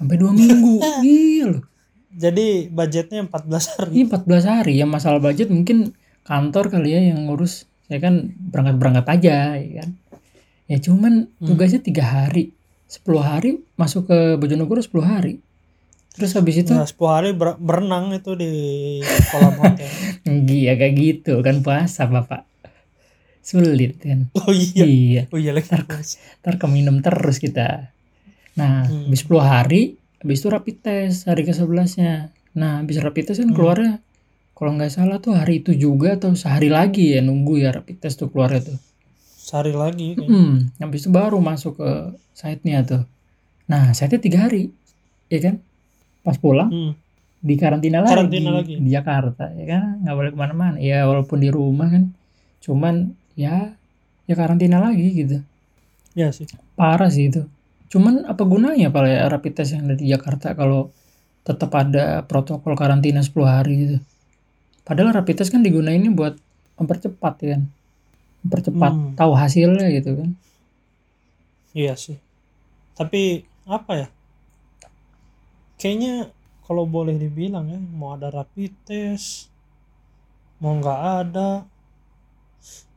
Sampai 0.00 0.16
dua 0.18 0.32
minggu. 0.34 0.80
Iya 1.06 1.44
loh. 1.54 1.62
Jadi 2.10 2.66
budgetnya 2.66 3.22
14 3.30 3.78
hari. 3.78 3.90
Ini 3.94 4.04
14 4.10 4.42
hari. 4.48 4.72
Ya 4.80 4.86
masalah 4.90 5.22
budget 5.22 5.52
mungkin 5.54 5.94
kantor 6.26 6.72
kali 6.74 6.90
ya 6.90 7.00
yang 7.14 7.30
ngurus. 7.30 7.70
Saya 7.86 8.02
kan 8.02 8.34
berangkat-berangkat 8.50 9.06
aja 9.06 9.54
ya 9.54 9.70
kan. 9.84 9.90
Ya 10.66 10.82
cuman 10.82 11.30
Hmm. 11.38 11.46
tugasnya 11.46 11.78
tiga 11.84 12.02
hari. 12.02 12.56
10 12.90 13.22
hari 13.22 13.62
masuk 13.78 14.10
ke 14.10 14.18
Bojonegoro 14.34 14.82
10 14.82 15.06
hari 15.06 15.38
Terus 16.10 16.34
habis 16.34 16.56
itu 16.58 16.72
Nah, 16.72 16.84
10 16.84 17.10
hari 17.10 17.30
ber- 17.32 17.56
berenang 17.56 18.10
itu 18.12 18.34
di 18.34 18.50
kolam 19.30 19.54
hotel. 19.56 19.88
Iya 20.50 20.72
kayak 20.74 20.94
gitu 20.96 21.40
kan 21.40 21.62
puasa 21.62 22.06
bapak 22.06 22.44
Sulit 23.40 23.96
kan 23.98 24.28
Oh 24.42 24.52
iya. 24.52 24.84
Iya 24.84 25.22
Oh 25.30 25.38
iya 25.38 25.52
lagi. 25.54 25.70
Ntar 26.42 26.54
keminum 26.58 27.00
terus 27.00 27.38
kita 27.38 27.94
Nah 28.54 28.84
Hmm. 28.84 29.08
habis 29.08 29.22
10 29.24 29.40
hari 29.40 29.82
Habis 30.20 30.44
itu 30.44 30.48
rapid 30.52 30.76
test 30.84 31.24
hari 31.24 31.42
ke 31.42 31.54
11 31.54 31.96
Nah 32.52 32.84
habis 32.84 33.00
rapid 33.00 33.30
test 33.30 33.40
kan 33.40 33.48
Hmm. 33.48 33.56
keluarnya 33.56 33.92
Kalau 34.52 34.76
nggak 34.76 34.92
salah 34.92 35.16
tuh 35.18 35.32
hari 35.32 35.64
itu 35.64 35.72
juga 35.72 36.20
Atau 36.20 36.36
sehari 36.36 36.68
lagi 36.68 37.16
ya 37.16 37.24
nunggu 37.24 37.56
ya 37.56 37.72
rapid 37.72 37.96
test 37.98 38.20
tuh 38.20 38.28
keluarnya 38.28 38.60
tuh 38.66 38.78
Sehari 39.40 39.72
lagi 39.72 40.14
kayaknya. 40.14 40.28
Hmm, 40.30 40.54
habis 40.78 41.00
itu 41.02 41.10
baru 41.10 41.40
masuk 41.40 41.80
ke 41.80 41.90
site-nya 42.36 42.84
tuh 42.84 43.02
Nah 43.66 43.96
site-nya 43.96 44.20
tiga 44.20 44.38
hari 44.44 44.68
Ya 45.26 45.40
kan 45.40 45.54
Pas 46.20 46.36
pulang 46.36 46.68
Hmm. 46.68 46.92
di 47.40 47.56
karantina 47.56 47.98
lagi, 47.98 48.12
Karantina 48.12 48.50
lagi. 48.52 48.74
di 48.76 48.88
Jakarta 48.88 49.48
ya 49.50 49.64
kan 49.66 50.04
nggak 50.04 50.12
boleh 50.14 50.30
ke 50.30 50.38
mana-mana 50.38 50.76
ya 50.76 51.04
walaupun 51.04 51.38
di 51.38 51.48
rumah 51.48 51.88
kan 51.88 52.12
cuman 52.60 52.94
ya 53.32 53.72
ya 54.24 54.34
karantina 54.34 54.76
lagi 54.78 55.08
gitu 55.16 55.40
Ya 56.12 56.28
sih. 56.28 56.44
parah 56.74 57.08
sih 57.08 57.26
itu 57.26 57.48
cuman 57.88 58.22
apa 58.24 58.44
gunanya 58.44 58.88
pak 58.88 59.02
ya 59.02 59.24
rapid 59.26 59.52
test 59.54 59.72
yang 59.72 59.88
ada 59.88 59.96
di 59.96 60.06
Jakarta 60.06 60.52
kalau 60.52 60.92
tetap 61.40 61.72
ada 61.72 62.20
protokol 62.22 62.76
karantina 62.76 63.18
10 63.18 63.32
hari 63.42 63.74
gitu 63.78 63.96
padahal 64.82 65.16
rapid 65.16 65.40
test 65.40 65.48
kan 65.48 65.64
digunainnya 65.64 66.12
buat 66.12 66.36
mempercepat 66.76 67.34
ya 67.40 67.48
kan 67.56 67.62
mempercepat 68.42 68.92
Hmm. 68.92 69.12
tahu 69.16 69.32
hasilnya 69.32 69.88
gitu 69.90 70.12
kan 70.14 70.30
Iya 71.70 71.94
sih. 71.94 72.18
Tapi 72.92 73.46
apa 73.64 73.92
ya? 73.96 74.08
Kayaknya 75.80 76.28
kalau 76.68 76.84
boleh 76.84 77.16
dibilang 77.16 77.72
ya, 77.72 77.80
mau 77.80 78.12
ada 78.12 78.28
rapid 78.28 78.72
test, 78.84 79.48
mau 80.60 80.76
nggak 80.76 81.00
ada. 81.24 81.64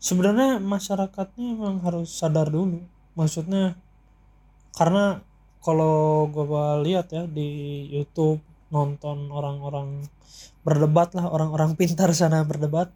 Sebenarnya 0.04 0.60
masyarakatnya 0.60 1.56
emang 1.56 1.80
harus 1.80 2.12
sadar 2.12 2.52
dulu. 2.52 2.84
Maksudnya 3.16 3.80
karena 4.76 5.24
kalau 5.64 6.28
gue 6.28 6.68
lihat 6.92 7.08
ya 7.16 7.24
di 7.24 7.88
YouTube 7.88 8.44
nonton 8.68 9.32
orang-orang 9.32 10.04
berdebat 10.68 11.16
lah, 11.16 11.32
orang-orang 11.32 11.80
pintar 11.80 12.12
sana 12.12 12.44
berdebat. 12.44 12.92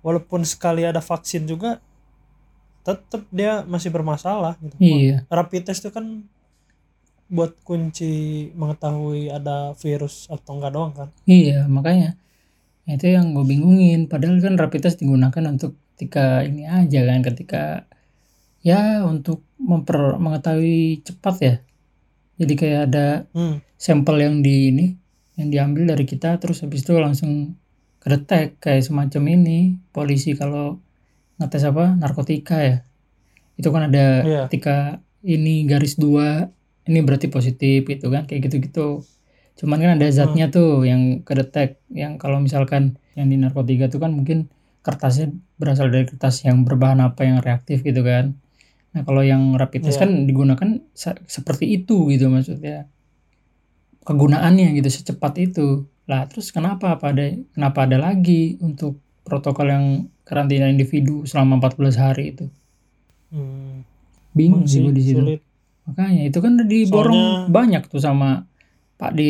Walaupun 0.00 0.40
sekali 0.48 0.88
ada 0.88 1.04
vaksin 1.04 1.44
juga, 1.44 1.84
tetap 2.84 3.24
dia 3.28 3.64
masih 3.64 3.88
bermasalah 3.88 4.56
gitu. 4.60 4.76
iya 4.80 5.24
Rapid 5.32 5.68
test 5.68 5.84
itu 5.84 5.92
kan 5.92 6.24
buat 7.26 7.56
kunci 7.64 8.48
mengetahui 8.52 9.32
ada 9.32 9.72
virus 9.74 10.28
atau 10.28 10.60
enggak 10.60 10.72
doang 10.72 10.92
kan. 10.92 11.08
Iya, 11.24 11.64
makanya 11.66 12.16
itu 12.84 13.08
yang 13.08 13.32
gue 13.32 13.44
bingungin. 13.44 14.06
Padahal 14.06 14.38
kan 14.44 14.60
rapid 14.60 14.80
test 14.84 15.00
digunakan 15.00 15.44
untuk 15.48 15.74
ketika 15.96 16.44
ini 16.44 16.68
aja 16.68 17.00
kan, 17.06 17.24
ketika 17.24 17.62
ya 18.60 19.04
untuk 19.04 19.44
memper 19.56 20.20
mengetahui 20.20 21.00
cepat 21.00 21.36
ya. 21.40 21.54
Jadi 22.34 22.52
kayak 22.58 22.80
ada 22.90 23.06
Hmm. 23.32 23.62
sampel 23.78 24.20
yang 24.20 24.42
di 24.42 24.74
ini, 24.74 24.86
yang 25.38 25.48
diambil 25.48 25.94
dari 25.96 26.04
kita, 26.04 26.36
terus 26.42 26.60
habis 26.60 26.82
itu 26.82 26.92
langsung 26.98 27.54
kedetek 28.02 28.60
kayak 28.60 28.84
semacam 28.84 29.22
ini 29.32 29.58
polisi 29.88 30.36
kalau 30.36 30.82
ngetes 31.40 31.64
apa 31.64 31.96
narkotika 31.96 32.58
ya. 32.60 32.76
Itu 33.56 33.70
kan 33.72 33.88
ada 33.88 34.06
Iya. 34.26 34.42
ketika 34.50 34.98
ini 35.24 35.64
garis 35.64 35.96
dua 35.96 36.52
ini 36.84 37.00
berarti 37.00 37.32
positif 37.32 37.84
gitu 37.88 38.12
kan 38.12 38.28
kayak 38.28 38.48
gitu-gitu. 38.48 39.00
Cuman 39.54 39.78
kan 39.78 39.90
ada 39.96 40.06
zatnya 40.10 40.50
tuh 40.50 40.82
yang 40.84 41.22
kedetek 41.22 41.80
yang 41.92 42.18
kalau 42.18 42.42
misalkan 42.42 42.98
yang 43.14 43.30
di 43.30 43.38
narkotika 43.38 43.86
tuh 43.88 44.02
kan 44.02 44.10
mungkin 44.10 44.50
kertasnya 44.84 45.32
berasal 45.56 45.88
dari 45.88 46.04
kertas 46.04 46.44
yang 46.44 46.66
berbahan 46.68 47.00
apa 47.00 47.24
yang 47.24 47.40
reaktif 47.40 47.80
gitu 47.80 48.04
kan. 48.04 48.36
Nah 48.92 49.02
kalau 49.06 49.24
yang 49.24 49.56
rapid 49.56 49.86
test 49.86 49.98
Iya. 49.98 50.02
kan 50.06 50.10
digunakan 50.28 50.68
se- 50.92 51.22
seperti 51.24 51.72
itu 51.72 52.10
gitu 52.12 52.28
maksudnya. 52.28 52.90
Kegunaannya 54.04 54.76
gitu 54.76 54.90
secepat 54.92 55.40
itu. 55.40 55.88
Lah 56.04 56.28
terus 56.28 56.52
kenapa 56.52 57.00
apa 57.00 57.16
ada 57.16 57.32
kenapa 57.56 57.88
ada 57.88 57.96
lagi 57.96 58.60
untuk 58.60 59.00
protokol 59.24 59.72
yang 59.72 59.86
karantina 60.28 60.68
individu 60.68 61.24
selama 61.24 61.56
14 61.56 61.96
hari 61.96 62.36
itu? 62.36 62.46
Hmm. 63.32 63.82
bingung 64.34 64.66
sih 64.66 64.82
gue 64.82 64.90
di 64.90 65.02
situ. 65.02 65.22
sulit. 65.22 65.40
Makanya 65.84 66.22
itu 66.26 66.38
kan 66.40 66.56
udah 66.56 66.68
diborong 66.68 67.12
Soalnya- 67.12 67.48
banyak 67.52 67.82
tuh 67.88 68.00
sama 68.00 68.48
Pak 68.96 69.12
D 69.12 69.20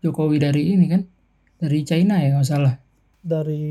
Jokowi 0.00 0.36
dari 0.36 0.76
ini 0.76 0.84
kan 0.86 1.02
dari 1.56 1.80
China 1.80 2.20
ya 2.20 2.36
nggak 2.36 2.44
salah. 2.44 2.74
Dari 3.24 3.64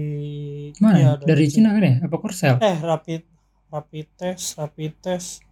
Mana? 0.82 0.98
iya, 0.98 1.12
dari 1.22 1.46
Cina 1.46 1.78
kan 1.78 1.84
ya? 1.86 1.96
Apa 2.02 2.16
Korsel? 2.18 2.58
Eh, 2.58 2.78
rapid 2.82 3.22
rapid 3.70 4.08
test, 4.18 4.58
rapid 4.58 4.94
test. 4.98 5.46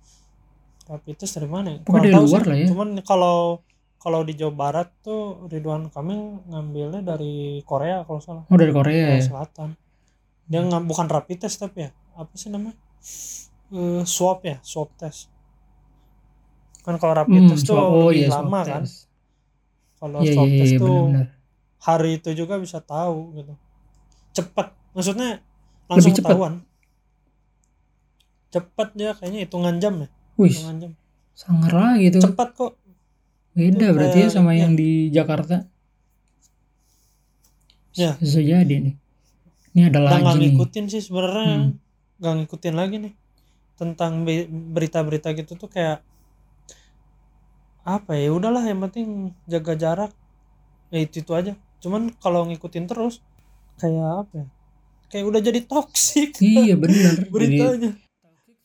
Rapid 0.90 1.16
test 1.22 1.38
dari 1.38 1.46
mana? 1.46 1.78
ya? 1.78 1.80
Pokoknya 1.86 2.10
dari 2.10 2.16
tahu 2.18 2.26
luar 2.26 2.42
sih. 2.42 2.50
lah 2.50 2.58
ya. 2.58 2.68
Cuman 2.74 2.90
kalau 3.06 3.38
kalau 4.02 4.26
di 4.26 4.34
Jawa 4.34 4.54
Barat 4.58 4.90
tuh 5.06 5.46
Ridwan 5.46 5.94
Kamil 5.94 6.42
ngambilnya 6.50 7.06
dari 7.06 7.62
Korea 7.62 8.02
kalau 8.02 8.18
salah. 8.18 8.44
Oh 8.50 8.58
dari 8.58 8.74
Korea 8.74 9.14
Korea 9.14 9.22
ya. 9.22 9.22
Selatan. 9.22 9.70
Dia 10.50 10.66
nggak 10.66 10.84
bukan 10.90 11.06
rapid 11.06 11.46
test 11.46 11.62
tapi 11.62 11.86
ya. 11.86 11.94
Apa 12.18 12.34
sih 12.34 12.50
namanya? 12.50 12.74
Eh, 13.72 14.02
swab 14.04 14.42
ya, 14.42 14.58
swab 14.66 14.90
test. 14.98 15.30
Kan 16.82 16.96
kalau 16.98 17.14
rapid 17.16 17.38
Hmm, 17.38 17.50
test 17.50 17.64
tuh 17.64 17.76
oh 17.76 18.10
lebih 18.10 18.26
iya, 18.26 18.30
lama 18.32 18.60
kan. 18.62 18.84
Kalau 19.96 20.18
Iya 20.20 20.34
swab 20.34 20.48
iya 20.48 20.58
test 20.58 20.72
iya 20.72 20.80
tuh 20.80 20.90
benar-benar. 21.04 21.28
hari 21.80 22.12
itu 22.16 22.30
juga 22.34 22.56
bisa 22.58 22.78
tahu 22.80 23.18
gitu. 23.36 23.54
Cepat. 24.34 24.68
Maksudnya 24.92 25.30
langsung 25.86 26.10
Lebih 26.10 26.18
cepat. 26.18 26.32
ketahuan. 26.32 26.56
cepat 28.50 28.92
dia 28.92 29.12
kayaknya 29.14 29.48
hitungan 29.48 29.80
jam 29.80 29.96
ya 29.98 30.10
Wih, 30.36 30.52
hitungan 30.52 30.76
jam 30.78 30.92
sangar 31.32 31.72
lagi 31.72 32.12
tuh. 32.12 32.20
cepat 32.22 32.52
kok 32.52 32.74
Beda 33.52 33.80
Itu 33.82 33.94
berarti 33.94 34.18
ya 34.18 34.28
sama 34.30 34.52
ya. 34.52 34.64
yang 34.64 34.74
di 34.74 35.08
Jakarta. 35.08 35.68
Ya. 37.94 38.16
Bisa 38.16 38.40
jadi 38.40 38.76
nih. 38.82 38.96
Ini 39.72 39.82
ada 39.88 40.00
lagi 40.02 40.24
nih. 40.38 40.52
ngikutin 40.52 40.86
sih 40.88 41.00
sebenarnya 41.02 41.48
Hmm. 41.62 41.72
nggak 42.18 42.34
ngikutin 42.38 42.76
lagi 42.76 42.96
nih 43.00 43.14
tentang 43.74 44.24
be- 44.24 44.48
berita-berita 44.48 45.32
gitu 45.34 45.56
tuh 45.58 45.68
kayak 45.68 46.00
apa 47.82 48.14
ya 48.14 48.30
udahlah 48.30 48.62
yang 48.62 48.80
penting 48.86 49.34
jaga 49.50 49.74
jarak 49.74 50.12
ya 50.94 51.02
itu 51.02 51.26
itu 51.26 51.32
aja 51.34 51.54
cuman 51.82 52.14
kalau 52.22 52.46
ngikutin 52.46 52.86
terus 52.86 53.26
kayak 53.82 54.28
apa 54.28 54.34
ya 54.46 54.48
kayak 55.12 55.26
udah 55.28 55.42
jadi 55.44 55.60
toksik 55.66 56.38
Iya. 56.40 56.78
Jadi, 56.78 57.28
beritanya 57.34 57.92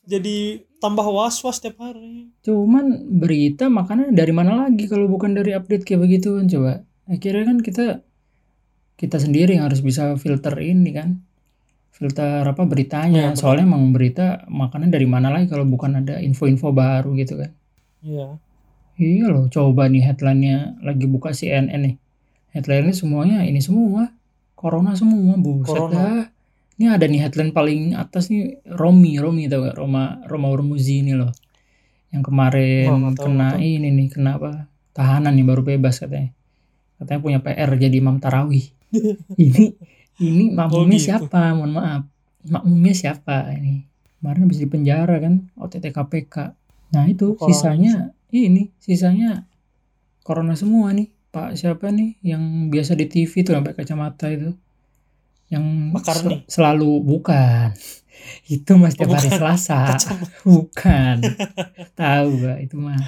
jadi 0.06 0.62
tambah 0.78 1.06
was 1.08 1.40
was 1.42 1.58
tiap 1.58 1.80
hari 1.80 2.30
cuman 2.44 3.16
berita 3.18 3.72
makanya 3.72 4.12
dari 4.12 4.30
mana 4.36 4.68
lagi 4.68 4.84
kalau 4.86 5.08
bukan 5.08 5.32
dari 5.32 5.56
update 5.56 5.82
kayak 5.82 6.00
begitu 6.04 6.36
kan 6.38 6.46
coba. 6.46 6.72
Akhirnya 7.06 7.44
kan 7.46 7.58
kita 7.62 7.86
kita 8.96 9.16
sendiri 9.20 9.56
yang 9.58 9.66
harus 9.66 9.80
bisa 9.82 10.14
filter 10.20 10.54
ini 10.62 10.90
kan. 10.94 11.22
Filter 11.90 12.44
apa 12.44 12.62
beritanya. 12.68 13.32
Benar. 13.32 13.38
Soalnya 13.38 13.64
emang 13.66 13.94
berita 13.94 14.44
makanya 14.50 14.94
dari 14.94 15.06
mana 15.08 15.32
lagi 15.32 15.48
kalau 15.48 15.64
bukan 15.64 16.04
ada 16.04 16.20
info-info 16.20 16.70
baru 16.70 17.16
gitu 17.16 17.40
kan. 17.40 17.50
iya 18.06 18.38
Iya 18.96 19.28
loh, 19.28 19.46
coba 19.46 19.86
nih 19.86 20.02
headline-nya 20.02 20.80
lagi 20.80 21.04
buka 21.04 21.30
CNN 21.30 21.68
nih. 21.76 21.94
Headline-nya 22.56 22.94
semuanya 22.96 23.38
ini 23.44 23.60
semua. 23.60 24.08
Corona 24.56 24.96
semua, 24.96 25.36
buset 25.36 25.76
Corona. 25.76 25.92
dah. 25.92 26.24
Ini 26.76 26.92
ada 26.92 27.04
nih 27.04 27.20
headline 27.20 27.52
paling 27.52 27.92
atas 27.92 28.28
nih 28.28 28.60
Romi, 28.66 29.16
Romi 29.16 29.48
tau 29.48 29.64
gak? 29.64 29.76
Roma 29.76 30.20
Roma 30.24 30.48
Hormuzi 30.48 31.04
ini 31.04 31.12
loh. 31.12 31.32
Yang 32.08 32.22
kemarin 32.32 32.88
tahu, 33.12 33.28
kena 33.28 33.48
tahu. 33.52 33.60
ini 33.60 33.88
nih, 33.92 34.08
kena 34.08 34.40
apa? 34.40 34.64
Tahanan 34.92 35.36
nih 35.36 35.44
baru 35.44 35.60
bebas 35.62 36.00
katanya. 36.00 36.32
Katanya 36.96 37.20
punya 37.20 37.38
PR 37.40 37.68
jadi 37.76 37.96
imam 37.96 38.16
tarawih. 38.16 38.64
ini 39.36 39.76
ini 40.16 40.44
makmumnya 40.50 40.96
Oh, 40.96 41.00
gitu. 41.00 41.08
siapa? 41.12 41.52
Mohon 41.52 41.72
maaf. 41.76 42.02
Makmumnya 42.46 42.94
siapa 42.94 43.52
ini? 43.52 43.84
Kemarin 44.16 44.48
habis 44.48 44.56
di 44.56 44.68
penjara 44.68 45.20
kan, 45.20 45.52
OTT 45.54 45.92
KPK. 45.92 46.34
Nah 46.92 47.04
itu 47.04 47.36
Corona 47.36 47.52
sisanya 47.52 47.94
ini 48.32 48.72
sisanya 48.78 49.46
corona 50.22 50.54
semua 50.54 50.90
nih. 50.90 51.12
Pak 51.28 51.52
siapa 51.54 51.92
nih 51.92 52.16
yang 52.24 52.72
biasa 52.72 52.96
di 52.96 53.04
TV 53.06 53.44
tuh 53.44 53.60
pakai 53.60 53.84
kacamata 53.84 54.32
itu? 54.32 54.56
Yang 55.46 55.64
sel- 56.02 56.44
selalu 56.48 57.02
bukan. 57.02 57.70
Itu 58.48 58.80
mas 58.80 58.96
tiap 58.96 59.12
Oh, 59.12 59.14
hari 59.14 59.28
bukan. 59.28 59.38
Selasa. 59.38 59.78
Kacamata. 59.92 60.38
bukan. 60.42 61.16
Tahu 61.94 62.28
gak 62.40 62.58
itu 62.64 62.76
mah. 62.80 62.98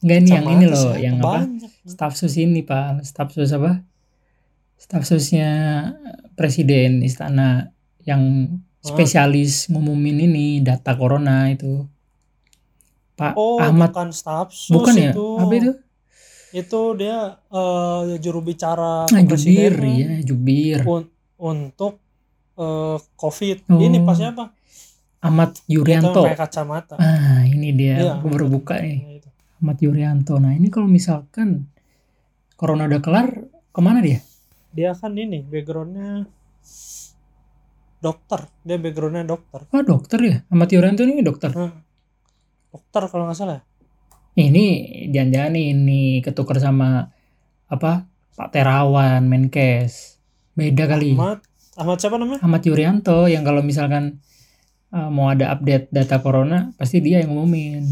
Enggak 0.00 0.16
ini 0.22 0.28
yang 0.30 0.46
ini 0.46 0.64
loh 0.70 0.92
yang 0.94 1.16
apa? 1.18 1.44
Banyak. 1.44 1.72
Staf 1.84 2.14
sus 2.14 2.38
ini 2.38 2.62
pak. 2.62 3.02
Staf 3.02 3.34
sus 3.34 3.50
apa? 3.50 3.82
Staf 4.78 5.02
susnya 5.02 5.50
presiden 6.38 7.02
istana 7.02 7.74
yang 8.06 8.54
spesialis 8.80 9.66
ngumumin 9.66 10.22
ini 10.22 10.46
data 10.62 10.94
corona 10.94 11.50
itu 11.50 11.84
Pak 13.16 13.32
oh 13.32 13.56
Ahmad. 13.56 13.90
bukan 13.90 14.08
staff 14.12 14.52
sus 14.52 14.76
bukan 14.76 14.92
ya? 14.92 15.10
itu. 15.16 15.26
Apa 15.40 15.54
itu? 15.56 15.72
Itu 16.52 16.80
dia 17.00 17.40
eh, 17.48 18.20
juru 18.20 18.44
bicara 18.44 19.08
ah, 19.08 19.22
jubir 19.24 19.74
ya 19.80 20.20
jubir. 20.20 20.80
Un- 20.84 21.10
untuk 21.40 21.96
eh, 22.60 22.96
covid. 23.16 23.64
Oh. 23.72 23.80
ini 23.80 24.04
pas 24.04 24.16
siapa 24.20 24.52
Ahmad 25.24 25.56
Yuryanto. 25.66 26.22
pakai 26.22 26.36
kacamata. 26.36 26.94
Ah 27.00 27.42
ini 27.48 27.72
dia. 27.72 27.96
Iya, 27.98 28.12
aku 28.20 28.28
baru 28.30 28.46
buka 28.52 28.78
nih. 28.78 29.00
Nah, 29.00 29.12
itu. 29.16 29.28
Ahmad 29.58 29.78
Yuryanto. 29.80 30.34
Nah 30.36 30.52
ini 30.52 30.68
kalau 30.68 30.86
misalkan 30.86 31.72
corona 32.54 32.84
udah 32.84 33.00
kelar 33.00 33.28
ke 33.72 33.80
mana 33.80 34.04
dia? 34.04 34.20
Dia 34.76 34.92
kan 34.92 35.16
ini 35.16 35.40
backgroundnya 35.40 36.28
dokter. 38.04 38.40
Dia 38.60 38.76
backgroundnya 38.76 39.24
dokter. 39.24 39.60
Oh 39.72 39.82
dokter 39.82 40.18
ya? 40.20 40.36
Ahmad 40.52 40.68
Yuryanto 40.68 41.02
ini 41.02 41.24
dokter? 41.24 41.50
Nah, 41.56 41.72
dokter 42.76 43.02
kalau 43.08 43.24
nggak 43.24 43.38
salah 43.40 43.56
ya? 43.60 43.64
ini 44.36 44.66
jangan-jangan 45.08 45.56
ini 45.56 46.20
ketukar 46.20 46.60
sama 46.60 47.08
apa 47.72 48.04
Pak 48.36 48.52
Terawan 48.52 49.24
Menkes. 49.24 50.20
Beda 50.52 50.84
kali. 50.84 51.16
Ahmad 51.16 51.40
Ahmad 51.76 51.96
siapa 51.96 52.20
namanya? 52.20 52.40
Ahmad 52.44 52.62
Yuryanto 52.68 53.28
yang 53.32 53.48
kalau 53.48 53.64
misalkan 53.64 54.20
uh, 54.92 55.08
mau 55.08 55.32
ada 55.32 55.56
update 55.56 55.88
data 55.88 56.20
corona 56.20 56.76
pasti 56.76 57.00
dia 57.00 57.24
yang 57.24 57.32
ngumumin. 57.32 57.88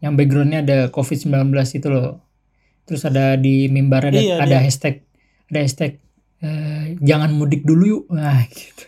Yang 0.00 0.12
backgroundnya 0.16 0.62
ada 0.62 0.78
COVID-19 0.94 1.50
itu 1.50 1.88
loh. 1.90 2.22
Terus 2.86 3.02
ada 3.04 3.36
di 3.36 3.68
mimbar 3.68 4.08
ada, 4.08 4.16
Iya, 4.16 4.40
ada 4.40 4.56
hashtag 4.62 5.04
ada 5.50 5.58
hashtag 5.60 6.00
eh, 6.40 6.96
jangan 7.02 7.34
mudik 7.34 7.66
dulu 7.66 7.84
yuk. 7.84 8.04
Nah 8.14 8.46
gitu. 8.54 8.86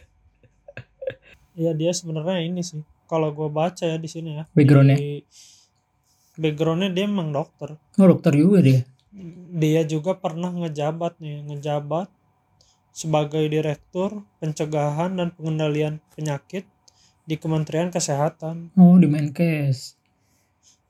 Iya 1.58 1.74
dia 1.74 1.90
sebenarnya 1.92 2.46
ini 2.46 2.62
sih 2.62 2.80
kalau 3.12 3.28
gue 3.36 3.52
baca 3.52 3.84
ya 3.84 4.00
di 4.00 4.08
sini 4.08 4.40
ya 4.40 4.44
Backgroundnya? 4.56 4.96
di 4.96 5.20
backgroundnya 6.36 6.88
dia 6.92 7.04
emang 7.04 7.28
dokter. 7.32 7.76
Oh 8.00 8.08
dokter 8.08 8.32
juga 8.32 8.64
dia? 8.64 8.80
Dia 9.52 9.84
juga 9.84 10.16
pernah 10.16 10.48
ngejabat 10.48 11.20
nih 11.20 11.44
ngejabat 11.52 12.08
sebagai 12.92 13.44
direktur 13.48 14.24
pencegahan 14.40 15.16
dan 15.16 15.28
pengendalian 15.32 16.00
penyakit 16.16 16.64
di 17.28 17.36
Kementerian 17.36 17.92
Kesehatan. 17.92 18.72
Oh 18.76 18.96
di 18.96 19.08
Menkes. 19.08 19.96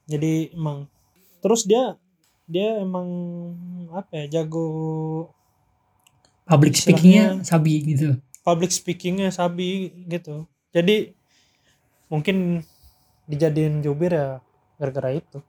Jadi 0.06 0.54
emang 0.54 0.86
terus 1.42 1.66
dia 1.66 1.98
dia 2.46 2.78
emang 2.82 3.06
apa 3.90 4.22
ya 4.22 4.40
jago 4.40 5.30
public 6.46 6.74
speakingnya 6.78 7.42
sabi 7.42 7.82
gitu. 7.82 8.18
public 8.42 8.74
speakingnya 8.74 9.30
sabi 9.30 9.90
gitu. 10.10 10.46
Jadi 10.74 11.14
mungkin 12.12 12.60
dijadiin 13.24 13.80
jubir 13.80 14.12
ya 14.12 14.28
gara-gara 14.76 15.16
itu 15.16 15.40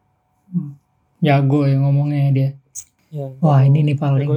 jago 1.20 1.68
ya 1.68 1.76
ngomongnya 1.78 2.32
dia 2.32 2.50
ya 3.12 3.28
wah 3.38 3.60
jago- 3.60 3.68
ini 3.68 3.80
nih 3.92 3.98
paling 3.98 4.30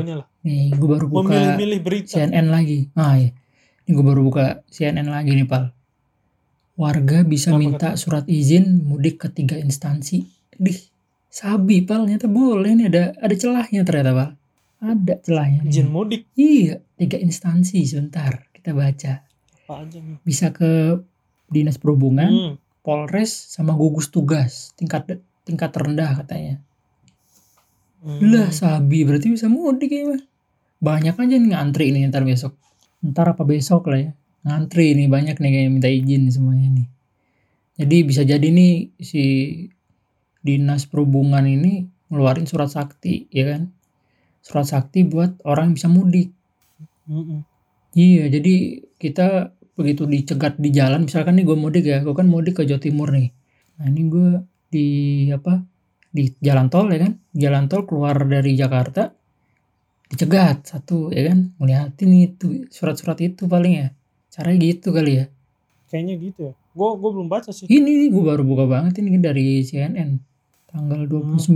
nih 0.42 0.74
gue 0.74 0.88
baru 0.88 1.06
buka 1.06 1.30
memilih-milih 1.30 1.80
berita 1.82 2.10
CNN 2.12 2.46
lagi. 2.46 2.86
Ah 2.94 3.18
iya. 3.18 3.34
Ini 3.82 3.90
gue 3.94 4.04
baru 4.04 4.22
buka 4.22 4.62
CNN 4.66 5.06
lagi 5.06 5.34
nih, 5.34 5.42
Pal. 5.42 5.74
Warga 6.74 7.26
bisa 7.26 7.50
Apa 7.50 7.58
minta 7.58 7.88
surat 7.94 8.22
izin 8.26 8.82
mudik 8.82 9.18
ke 9.18 9.28
tiga 9.32 9.58
instansi. 9.58 10.22
Dih, 10.52 10.78
sabi, 11.26 11.82
Pal. 11.82 12.06
Ternyata 12.06 12.26
boleh 12.26 12.78
nih. 12.78 12.86
Ada 12.86 13.02
ada 13.16 13.34
celahnya 13.34 13.82
ternyata, 13.82 14.12
Pal. 14.12 14.30
Ada 14.78 15.14
celahnya. 15.18 15.60
nih. 15.62 15.70
izin 15.72 15.88
mudik 15.90 16.22
Iya, 16.34 16.78
tiga 16.94 17.18
instansi. 17.18 17.82
Sebentar, 17.82 18.46
kita 18.52 18.70
baca. 18.70 19.26
apa 19.66 19.82
aja 19.82 19.98
nih 19.98 20.22
Bisa 20.22 20.54
ke 20.54 21.02
Dinas 21.50 21.78
Perhubungan, 21.78 22.32
Hmm. 22.32 22.54
Polres, 22.86 23.34
sama 23.34 23.74
gugus 23.74 24.14
tugas. 24.14 24.70
Tingkat 24.78 25.18
tingkat 25.42 25.74
rendah 25.74 26.22
katanya. 26.22 26.62
Hmm. 28.02 28.22
Lah, 28.30 28.54
sabi. 28.54 29.02
Berarti 29.02 29.34
bisa 29.34 29.50
mudik 29.50 29.90
ya, 29.90 30.06
Pak. 30.06 30.22
Banyak 30.78 31.16
aja 31.18 31.34
nih 31.34 31.50
ngantri 31.50 31.90
nih 31.90 32.06
ntar 32.12 32.22
besok. 32.22 32.54
Ntar 33.02 33.34
apa 33.34 33.42
besok 33.42 33.90
lah 33.90 34.00
ya. 34.06 34.10
Ngantri 34.46 34.94
nih 34.94 35.10
banyak 35.10 35.36
nih 35.42 35.50
kayak 35.50 35.70
minta 35.74 35.90
izin 35.90 36.30
semuanya 36.30 36.68
nih. 36.82 36.88
Jadi 37.76 37.96
bisa 38.06 38.22
jadi 38.22 38.46
nih 38.46 38.94
si 39.02 39.24
Dinas 40.46 40.86
Perhubungan 40.86 41.42
ini 41.42 41.90
ngeluarin 42.08 42.46
surat 42.46 42.70
sakti 42.70 43.26
ya 43.34 43.50
kan. 43.50 43.74
Surat 44.46 44.70
sakti 44.70 45.02
buat 45.02 45.42
orang 45.42 45.72
yang 45.72 45.76
bisa 45.76 45.88
mudik. 45.90 46.30
Mm-mm. 47.10 47.42
Iya, 47.96 48.28
jadi 48.28 48.84
kita 49.00 49.56
begitu 49.76 50.08
dicegat 50.08 50.56
di 50.56 50.72
jalan, 50.72 51.04
misalkan 51.04 51.36
nih 51.36 51.44
gue 51.44 51.56
mudik 51.56 51.84
ya, 51.84 52.00
gue 52.00 52.16
kan 52.16 52.24
mudik 52.24 52.58
ke 52.58 52.62
Jawa 52.64 52.80
Timur 52.80 53.12
nih. 53.12 53.28
Nah 53.76 53.86
ini 53.92 54.02
gue 54.08 54.28
di 54.72 54.88
apa 55.30 55.60
di 56.08 56.32
jalan 56.40 56.72
tol 56.72 56.88
ya 56.88 57.04
kan, 57.04 57.12
jalan 57.36 57.68
tol 57.68 57.84
keluar 57.84 58.16
dari 58.24 58.56
Jakarta, 58.56 59.12
dicegat 60.08 60.64
satu 60.64 61.12
ya 61.12 61.28
kan, 61.28 61.52
ngeliatin 61.60 62.10
itu 62.16 62.64
surat-surat 62.72 63.20
itu 63.20 63.44
paling 63.44 63.84
ya, 63.84 63.88
caranya 64.32 64.58
gitu 64.64 64.96
kali 64.96 65.12
ya. 65.20 65.26
kayaknya 65.86 66.14
gitu 66.18 66.40
ya. 66.50 66.54
Gue 66.74 66.90
gue 66.98 67.10
belum 67.14 67.28
baca 67.28 67.52
sih. 67.52 67.68
Ini 67.68 68.10
gue 68.10 68.22
baru 68.24 68.42
buka 68.42 68.64
banget 68.64 69.04
ini 69.04 69.20
dari 69.20 69.60
CNN, 69.62 70.18
tanggal 70.72 71.04
29 71.04 71.52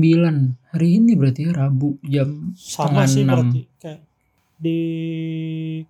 hari 0.70 0.88
ini 0.96 1.12
berarti 1.16 1.48
ya 1.48 1.52
Rabu 1.56 1.96
jam 2.04 2.52
sama 2.56 3.08
sih 3.08 3.24
enam. 3.24 3.48
berarti. 3.48 3.60
Kayak 3.80 4.00
di 4.60 4.78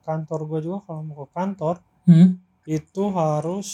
kantor 0.06 0.40
gue 0.46 0.60
juga 0.62 0.78
kalau 0.86 1.02
mau 1.02 1.26
ke 1.26 1.26
kantor 1.34 1.82
hmm, 2.06 2.28
itu 2.68 3.02
harus 3.12 3.68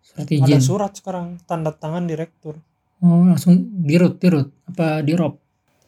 surat 0.00 0.26
ada 0.28 0.56
izin. 0.56 0.60
surat 0.62 0.92
sekarang 0.94 1.40
tanda 1.44 1.74
tangan 1.74 2.06
direktur. 2.06 2.56
Oh 3.02 3.26
langsung 3.26 3.68
dirut 3.84 4.16
dirut. 4.22 4.48
Apa 4.70 5.04
dirop? 5.04 5.36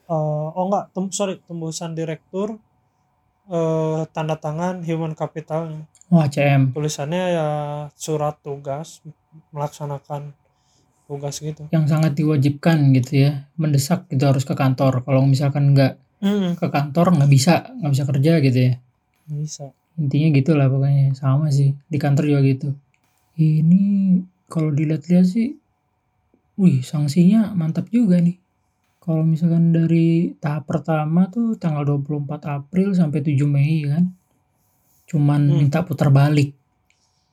Eh, 0.09 0.49
oh 0.53 0.65
enggak. 0.69 0.93
Tem- 0.93 1.13
sorry 1.15 1.41
tembusan 1.45 1.97
direktur 1.97 2.61
eh 3.49 4.03
tanda 4.13 4.37
tangan 4.37 4.85
human 4.85 5.17
capitalnya 5.17 5.89
Oh 6.13 6.21
ACM. 6.21 6.77
tulisannya 6.77 7.25
ya 7.33 7.49
surat 7.97 8.37
tugas 8.45 9.01
melaksanakan 9.53 10.37
tugas 11.09 11.41
gitu. 11.41 11.69
Yang 11.73 11.85
sangat 11.93 12.13
diwajibkan 12.17 12.93
gitu 12.97 13.29
ya. 13.29 13.49
Mendesak 13.57 14.09
gitu 14.13 14.25
harus 14.29 14.45
ke 14.45 14.53
kantor. 14.53 15.05
Kalau 15.05 15.25
misalkan 15.25 15.73
nggak 15.73 15.97
hmm. 16.21 16.61
ke 16.61 16.67
kantor 16.69 17.17
nggak 17.17 17.31
bisa 17.33 17.73
nggak 17.81 17.93
bisa 17.93 18.05
kerja 18.05 18.33
gitu 18.45 18.59
ya. 18.73 18.75
Bisa 19.29 19.73
intinya 19.99 20.29
gitulah 20.31 20.71
pokoknya 20.71 21.13
sama 21.19 21.51
sih 21.51 21.75
di 21.91 21.99
kantor 21.99 22.25
juga 22.31 22.41
gitu. 22.47 22.69
Ini 23.39 23.83
kalau 24.47 24.71
dilihat-lihat 24.71 25.27
sih 25.27 25.59
wih 26.59 26.81
sanksinya 26.83 27.55
mantap 27.55 27.91
juga 27.91 28.19
nih. 28.23 28.39
Kalau 29.03 29.25
misalkan 29.25 29.73
dari 29.73 30.37
tahap 30.37 30.69
pertama 30.69 31.27
tuh 31.33 31.57
tanggal 31.57 31.83
24 31.87 32.45
April 32.45 32.93
sampai 32.95 33.21
7 33.25 33.49
Mei 33.49 33.85
kan 33.89 34.15
cuman 35.09 35.49
Hmm. 35.49 35.57
minta 35.65 35.81
putar 35.83 36.13
balik. 36.13 36.53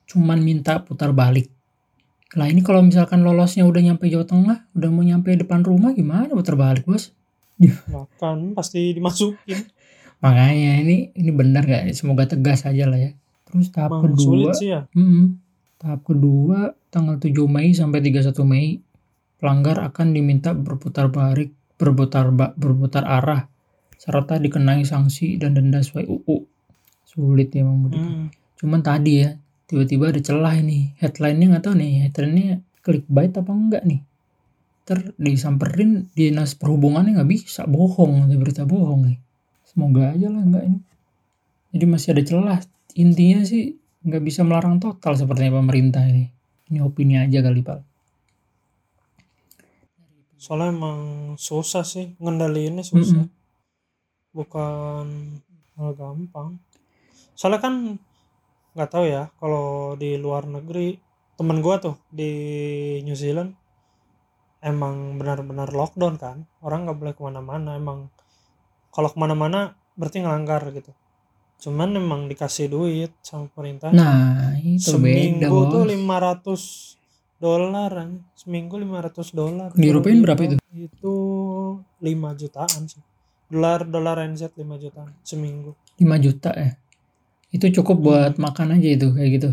Cuman 0.08 0.39
minta 0.39 0.80
putar 0.80 1.12
balik. 1.12 1.51
Lah 2.39 2.47
ini 2.47 2.63
kalau 2.63 2.82
misalkan 2.82 3.21
lolosnya 3.21 3.67
udah 3.67 3.82
nyampe 3.84 4.08
Jawa 4.08 4.25
Tengah 4.25 4.58
udah 4.73 4.89
mau 4.91 5.04
nyampe 5.04 5.36
depan 5.36 5.62
rumah 5.62 5.91
gimana 5.91 6.32
putar 6.32 6.56
balik 6.56 6.88
bos? 6.88 7.12
Makan 7.60 8.51
pasti 8.56 8.91
dimasukin 8.91 9.63
makanya 10.25 10.81
ini 10.81 11.13
ini 11.13 11.31
benar 11.31 11.69
gak 11.69 11.85
semoga 11.93 12.25
tegas 12.25 12.65
aja 12.65 12.89
lah 12.89 12.97
ya 12.97 13.11
terus 13.45 13.69
tahap 13.69 14.01
Emang 14.01 14.03
kedua 14.09 14.25
sulit 14.25 14.49
sih 14.57 14.73
ya 14.73 14.89
Mm-mm. 14.97 15.45
Tahap 15.75 16.01
kedua 16.07 16.71
tanggal 16.89 17.21
7 17.21 17.35
Mei 17.45 17.75
sampai 17.75 17.99
31 18.01 18.33
Mei 18.47 18.79
pelanggar 19.38 19.77
akan 19.83 20.15
diminta 20.15 20.55
berputar 20.55 21.11
balik, 21.11 21.51
berputar 21.75 22.31
berputar 22.55 23.03
arah 23.03 23.45
serta 23.99 24.39
dikenai 24.39 24.88
sanksi 24.88 25.38
dan 25.38 25.53
denda 25.53 25.83
sesuai 25.83 26.07
UU. 26.07 26.38
Sulit 27.05 27.51
ya 27.51 27.63
memang 27.67 27.91
Hmm. 27.93 28.27
Cuman 28.55 28.81
tadi 28.81 29.23
ya 29.23 29.35
tiba-tiba 29.67 30.09
ada 30.15 30.21
celah 30.23 30.55
ini. 30.55 30.95
Headline-nya 30.97 31.45
nggak 31.53 31.63
tahu 31.67 31.75
nih, 31.75 31.93
headline-nya 32.07 32.63
clickbait 32.79 33.35
apa 33.35 33.51
enggak 33.51 33.83
nih. 33.83 34.01
Ter 34.88 35.11
disamperin 35.19 36.07
dinas 36.15 36.55
perhubungannya 36.55 37.19
nggak 37.19 37.29
bisa 37.29 37.67
bohong, 37.67 38.31
berita 38.39 38.63
bohong 38.63 39.11
nih. 39.11 39.17
Semoga 39.75 40.15
aja 40.15 40.31
lah 40.31 40.39
enggak 40.39 40.63
ini. 40.71 40.79
Jadi 41.75 41.85
masih 41.85 42.09
ada 42.15 42.23
celah. 42.23 42.59
Intinya 42.95 43.43
sih 43.43 43.75
nggak 44.07 44.23
bisa 44.23 44.47
melarang 44.47 44.79
total 44.79 45.19
sepertinya 45.19 45.59
pemerintah 45.59 46.07
ini. 46.07 46.31
Ini 46.71 46.79
opini 46.79 47.19
aja 47.19 47.43
kali 47.43 47.59
pak. 47.59 47.83
soalnya 50.45 50.77
emang 50.77 50.99
susah 51.41 51.81
sih 51.81 52.13
ngendaliinnya 52.21 52.85
susah 52.85 53.25
Mm-mm. 53.25 53.33
bukan 54.29 55.05
hal 55.73 55.89
gampang 55.97 56.61
soalnya 57.33 57.65
kan 57.65 57.97
nggak 58.77 58.91
tahu 58.93 59.09
ya 59.09 59.33
kalau 59.41 59.97
di 59.97 60.21
luar 60.21 60.45
negeri 60.45 61.01
temen 61.33 61.65
gua 61.65 61.81
tuh 61.81 61.97
di 62.13 62.29
New 63.01 63.17
Zealand 63.17 63.57
emang 64.61 65.17
benar-benar 65.17 65.73
lockdown 65.73 66.21
kan 66.21 66.45
orang 66.61 66.85
nggak 66.85 66.99
boleh 67.01 67.13
ke 67.17 67.21
mana-mana 67.25 67.73
emang 67.73 68.13
kalau 68.95 69.08
ke 69.08 69.17
mana-mana 69.17 69.60
berarti 69.93 70.19
ngelanggar 70.19 70.63
gitu 70.71 70.91
cuman 71.58 71.91
emang 71.93 72.21
dikasih 72.25 72.67
duit 72.67 73.12
sama 73.21 73.47
pemerintah 73.47 73.89
Nah 73.89 74.55
itu 74.58 74.91
beda 74.93 75.43
seminggu 75.43 75.58
tuh 75.67 75.84
bos. 75.84 75.91
500 75.91 76.99
dolar 77.38 77.91
seminggu 78.34 78.75
500 78.77 79.31
dolar 79.31 79.69
Dirupiahin 79.73 80.19
berapa 80.21 80.41
itu? 80.41 80.55
itu 80.73 81.15
5 81.97 82.08
jutaan 82.36 82.81
sih 82.86 83.01
dolar 83.45 83.84
dolar 83.84 84.17
NZ 84.25 84.51
5 84.51 84.63
jutaan 84.77 85.12
seminggu 85.21 85.71
5 85.95 86.03
juta 86.19 86.51
ya. 86.51 86.71
Itu 87.49 87.71
cukup 87.73 87.97
buat 88.01 88.34
makan 88.36 88.75
aja 88.75 88.89
itu 88.89 89.08
kayak 89.12 89.31
gitu. 89.34 89.51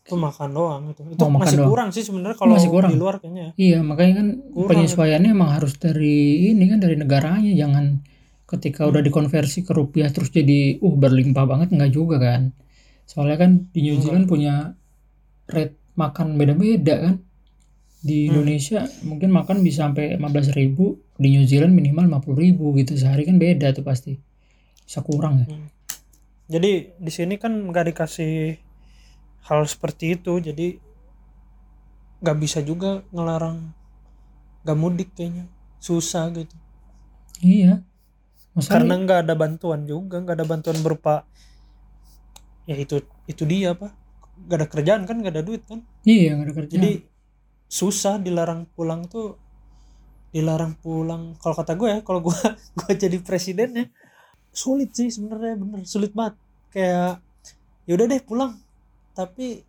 itu 0.00 0.16
makan 0.16 0.48
doang 0.50 0.82
itu 0.88 1.02
itu 1.04 1.20
Oh, 1.20 1.28
masih 1.28 1.58
doang. 1.58 1.68
kurang 1.68 1.88
sih 1.90 2.00
sebenarnya 2.00 2.32
kalau 2.34 2.56
Masih 2.56 2.70
kurang. 2.70 2.88
di 2.88 2.96
luar 2.96 3.18
kayaknya 3.18 3.42
ya. 3.42 3.52
Iya 3.58 3.78
makanya 3.82 4.14
kan 4.16 4.28
Kurang. 4.48 4.68
penyesuaiannya 4.70 5.30
emang 5.30 5.50
harus 5.52 5.76
dari 5.76 6.16
ini 6.48 6.64
kan 6.64 6.78
dari 6.78 6.96
negaranya 6.96 7.52
jangan 7.52 8.00
ketika 8.50 8.88
udah 8.90 9.00
Hmm. 9.00 9.08
dikonversi 9.08 9.60
ke 9.66 9.72
rupiah 9.76 10.08
terus 10.14 10.30
jadi 10.32 10.80
uh 10.80 10.94
berlimpah 11.02 11.44
banget 11.50 11.68
nggak 11.76 11.92
juga 11.92 12.16
kan? 12.26 12.42
Soalnya 13.10 13.36
kan 13.42 13.50
di 13.74 13.80
New 13.86 13.96
Enggak. 13.96 14.04
Zealand 14.04 14.26
punya 14.32 14.54
rate 15.54 15.76
makan 15.96 16.26
beda-beda 16.40 16.94
kan? 17.04 17.14
Di 18.08 18.18
Hmm. 18.26 18.28
Indonesia 18.32 18.80
mungkin 19.04 19.30
makan 19.34 19.56
bisa 19.66 19.78
sampai 19.90 20.16
15.000 20.16 20.54
ribu 20.58 20.84
di 21.22 21.28
New 21.34 21.44
Zealand 21.50 21.74
minimal 21.78 22.04
50.000 22.08 22.38
ribu 22.38 22.66
gitu 22.78 22.92
sehari 22.96 23.22
kan 23.28 23.36
beda 23.42 23.68
tuh 23.76 23.84
pasti. 23.86 24.12
Bisa 24.86 25.00
kurang 25.04 25.34
ya? 25.44 25.46
Jadi 26.48 26.72
di 26.96 27.10
sini 27.12 27.34
kan 27.36 27.52
nggak 27.68 27.92
dikasih 27.92 28.56
hal 29.48 29.60
seperti 29.68 30.16
itu 30.16 30.32
jadi 30.40 30.68
nggak 32.22 32.38
bisa 32.42 32.58
juga 32.64 33.04
ngelarang 33.14 33.58
nggak 34.64 34.78
mudik 34.78 35.10
kayaknya. 35.16 35.46
Susah 35.78 36.30
gitu. 36.34 36.56
Iya 37.42 37.82
Masalah 38.58 38.74
karena 38.74 38.94
nggak 38.98 39.18
ada 39.22 39.34
bantuan 39.38 39.80
juga 39.86 40.18
nggak 40.18 40.36
ada 40.42 40.46
bantuan 40.46 40.78
berupa 40.82 41.22
ya 42.66 42.76
itu 42.76 43.00
itu 43.30 43.46
dia 43.46 43.72
apa 43.72 43.94
nggak 44.46 44.58
ada 44.58 44.68
kerjaan 44.68 45.02
kan 45.06 45.16
nggak 45.18 45.34
ada 45.34 45.42
duit 45.42 45.62
kan? 45.66 45.82
Iya 46.02 46.34
nggak 46.36 46.46
ada 46.46 46.54
kerjaan. 46.58 46.74
Jadi 46.78 46.92
susah 47.70 48.18
dilarang 48.18 48.66
pulang 48.74 49.06
tuh 49.06 49.38
dilarang 50.30 50.74
pulang. 50.78 51.34
Kalau 51.42 51.54
kata 51.56 51.74
gue 51.74 51.88
ya 51.88 51.98
kalau 52.02 52.20
gue 52.22 52.34
gue 52.78 52.92
jadi 52.94 53.18
presidennya 53.22 53.90
sulit 54.52 54.90
sih 54.94 55.10
sebenarnya 55.10 55.54
bener 55.58 55.80
sulit 55.86 56.12
banget. 56.14 56.34
Kayak 56.70 57.22
ya 57.88 57.92
udah 57.96 58.06
deh 58.06 58.22
pulang. 58.22 58.52
Tapi 59.16 59.64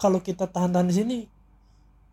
kalau 0.00 0.18
kita 0.18 0.50
tahan-tahan 0.50 0.88
di 0.90 0.94
sini 0.94 1.16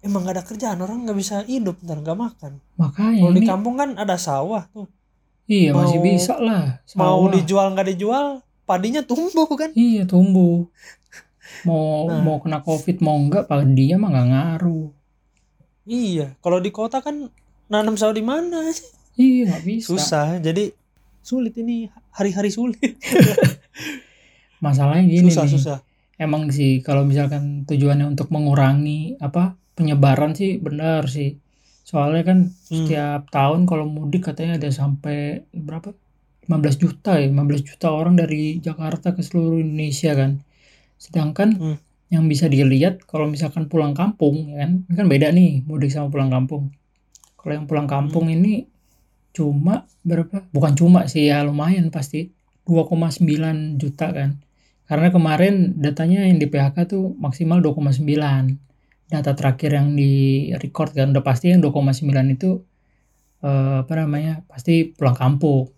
emang 0.06 0.24
gak 0.24 0.36
ada 0.40 0.44
kerjaan 0.46 0.80
orang 0.80 1.04
nggak 1.04 1.18
bisa 1.18 1.44
hidup 1.50 1.82
ntar 1.82 1.98
nggak 2.00 2.20
makan. 2.20 2.62
Makanya 2.78 3.20
kalau 3.24 3.34
di 3.34 3.42
ini 3.42 3.48
kampung 3.48 3.76
kan 3.80 3.90
ada 3.98 4.16
sawah 4.16 4.68
tuh 4.70 4.88
iya 5.50 5.74
masih 5.74 5.98
mau- 5.98 6.06
bisa 6.06 6.34
lah 6.38 6.64
mau 6.94 7.26
dijual 7.28 7.74
nggak 7.74 7.90
dijual 7.90 8.26
padinya 8.64 9.02
tumbuh 9.02 9.50
kan 9.52 9.74
Iya 9.74 10.06
tumbuh. 10.06 10.70
Mau 11.60 12.06
Nah. 12.06 12.22
mau 12.22 12.38
kena 12.38 12.62
covid 12.62 13.02
mau 13.02 13.18
enggak 13.18 13.44
pak 13.46 13.66
dia 13.70 13.98
mah 13.98 14.08
nggak 14.08 14.28
ngaruh. 14.30 14.94
iya 15.84 16.38
kalau 16.38 16.58
di 16.58 16.70
kota 16.70 17.02
kan 17.02 17.34
nanam 17.66 17.98
sawah 17.98 18.14
di 18.14 18.22
mana 18.22 18.70
sih 18.70 18.86
Iya 19.16 19.50
nggak 19.50 19.64
bisa. 19.66 19.88
susah 19.90 20.28
jadi 20.38 20.70
sulit 21.20 21.58
ini 21.58 21.86
hari-hari 22.12 22.48
sulit 22.50 22.78
Masalahnya 24.60 25.04
gini 25.04 25.26
susah 25.26 25.44
nih. 25.44 25.52
susah 25.52 25.78
Emang 26.16 26.48
sih 26.50 26.80
kalau 26.80 27.02
misalkan 27.02 27.64
tujuannya 27.64 28.06
untuk 28.06 28.28
mengurangi 28.28 29.16
apa 29.18 29.56
penyebaran 29.74 30.36
sih 30.36 30.60
benar 30.60 31.08
sih. 31.08 31.40
Soalnya 31.90 32.22
kan 32.22 32.40
Hmm. 32.54 32.86
setiap 32.86 33.34
tahun 33.34 33.66
kalau 33.66 33.90
mudik 33.90 34.30
katanya 34.30 34.62
ada 34.62 34.70
sampai 34.70 35.42
berapa? 35.50 35.90
15 36.46 36.78
juta 36.78 37.18
ya, 37.18 37.26
15 37.26 37.66
juta 37.66 37.90
orang 37.90 38.14
dari 38.14 38.62
Jakarta 38.62 39.18
ke 39.18 39.26
seluruh 39.26 39.58
Indonesia 39.58 40.14
kan. 40.14 40.46
Sedangkan 41.02 41.50
Hmm. 41.58 41.78
yang 42.14 42.30
bisa 42.30 42.46
dilihat 42.46 43.06
kalau 43.10 43.26
misalkan 43.26 43.66
pulang 43.66 43.98
kampung 43.98 44.54
ya 44.54 44.70
kan, 44.70 44.86
ini 44.86 44.94
kan 44.94 45.08
beda 45.10 45.34
nih 45.34 45.66
mudik 45.66 45.90
sama 45.90 46.14
pulang 46.14 46.30
kampung. 46.30 46.70
Kalau 47.42 47.54
yang 47.58 47.66
pulang 47.66 47.90
kampung 47.90 48.30
Hmm. 48.30 48.38
ini 48.38 48.54
cuma 49.34 49.90
berapa? 50.06 50.46
Bukan 50.54 50.74
cuma 50.78 51.10
sih 51.10 51.26
ya 51.30 51.42
lumayan 51.42 51.90
pasti 51.90 52.30
2,9 52.66 53.82
juta 53.82 54.14
kan. 54.14 54.38
Karena 54.86 55.10
kemarin 55.10 55.78
datanya 55.78 56.26
yang 56.26 56.38
di 56.38 56.46
PHK 56.46 56.86
tuh 56.86 57.14
maksimal 57.18 57.62
2,9. 57.62 58.58
Data 59.10 59.34
terakhir 59.34 59.74
yang 59.74 59.98
di 59.98 60.12
record 60.54 60.94
kan 60.94 61.10
udah 61.10 61.26
pasti 61.26 61.50
yang 61.50 61.60
2,9 61.66 62.30
itu 62.30 62.62
eh, 63.42 63.76
apa 63.84 63.94
namanya? 63.98 64.44
Pasti 64.46 64.92
pulang 64.92 65.16
kampung. 65.18 65.72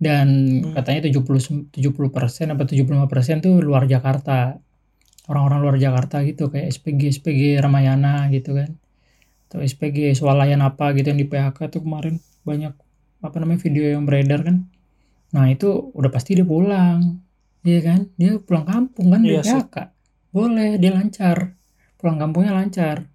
Dan 0.00 0.28
Hmm. 0.64 0.72
katanya 0.76 1.00
70 1.12 1.68
70% 1.72 2.48
apa 2.52 2.64
75% 2.64 3.40
tuh 3.44 3.60
luar 3.60 3.84
Jakarta. 3.84 4.56
Orang-orang 5.28 5.60
luar 5.62 5.76
Jakarta 5.76 6.24
gitu 6.24 6.48
kayak 6.48 6.72
SPG 6.72 7.02
SPG 7.20 7.42
Ramayana 7.60 8.28
gitu 8.32 8.56
kan. 8.56 8.76
Atau 9.50 9.60
SPG 9.60 10.14
swalayan 10.14 10.62
apa 10.62 10.94
gitu 10.94 11.10
yang 11.12 11.20
di 11.20 11.26
PHK 11.28 11.58
tuh 11.68 11.82
kemarin 11.84 12.18
banyak 12.46 12.72
apa 13.20 13.36
namanya 13.36 13.60
video 13.60 13.84
yang 13.84 14.08
beredar 14.08 14.40
kan. 14.44 14.64
Nah, 15.36 15.46
itu 15.52 15.92
udah 15.94 16.10
pasti 16.10 16.34
dia 16.34 16.46
pulang. 16.46 17.20
Iya 17.62 17.80
kan? 17.84 18.00
Dia 18.16 18.40
pulang 18.40 18.64
kampung 18.64 19.12
kan 19.12 19.20
Iya 19.22 19.44
sih. 19.44 19.52
PHK. 19.56 19.76
Boleh, 20.32 20.80
dia 20.80 20.90
lancar. 20.96 21.59
Pulang 22.00 22.18
kampungnya 22.18 22.56
lancar. 22.56 23.06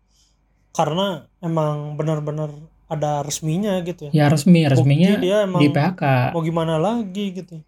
karena 0.76 1.24
emang 1.40 1.96
benar-benar 1.96 2.52
ada 2.86 3.24
resminya 3.24 3.80
gitu 3.82 4.12
ya 4.12 4.12
Ya 4.12 4.26
resmi, 4.28 4.68
Bukti 4.68 4.76
resminya 4.76 5.12
dia 5.18 5.38
emang 5.48 5.62
di 5.64 5.72
PHK. 5.72 6.04
mau 6.36 6.44
gimana 6.44 6.76
lagi 6.78 7.32
gitu 7.34 7.60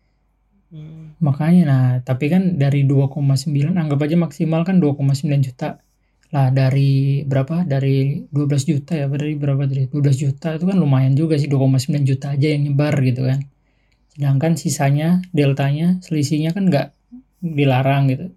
Hmm. 0.68 1.16
Makanya 1.24 1.64
nah, 1.64 1.88
tapi 2.04 2.28
kan 2.28 2.60
dari 2.60 2.84
2,9 2.84 3.72
anggap 3.72 4.04
aja 4.04 4.20
maksimal 4.20 4.68
kan 4.68 4.84
2,9 4.84 5.40
juta. 5.40 5.80
Lah 6.36 6.52
dari 6.52 7.24
berapa? 7.24 7.64
Dari 7.64 8.28
12 8.28 8.68
juta 8.68 8.92
ya, 8.92 9.08
dari 9.08 9.40
berapa 9.40 9.64
dari 9.64 9.88
12 9.88 10.20
juta 10.20 10.60
itu 10.60 10.68
kan 10.68 10.76
lumayan 10.76 11.16
juga 11.16 11.40
sih 11.40 11.48
2,9 11.48 12.04
juta 12.04 12.36
aja 12.36 12.48
yang 12.52 12.68
nyebar 12.68 13.00
gitu 13.00 13.24
kan. 13.24 13.48
Sedangkan 14.12 14.60
sisanya 14.60 15.24
deltanya 15.32 16.04
selisihnya 16.04 16.52
kan 16.52 16.68
nggak 16.68 16.92
dilarang 17.40 18.12
gitu. 18.12 18.36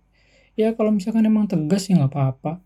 Ya 0.55 0.71
kalau 0.79 0.95
misalkan 0.95 1.27
emang 1.27 1.51
tegas 1.51 1.91
ya 1.91 1.99
nggak 1.99 2.15
apa-apa. 2.15 2.63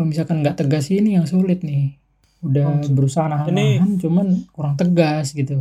Kalau 0.00 0.08
misalkan 0.08 0.40
nggak 0.40 0.56
tegas 0.56 0.88
ini 0.88 1.20
yang 1.20 1.28
sulit 1.28 1.60
nih. 1.60 1.92
Udah 2.40 2.72
Anjing. 2.72 2.96
berusaha 2.96 3.28
nahan-nahan 3.28 4.00
cuman 4.00 4.48
kurang 4.48 4.72
tegas 4.80 5.36
gitu. 5.36 5.60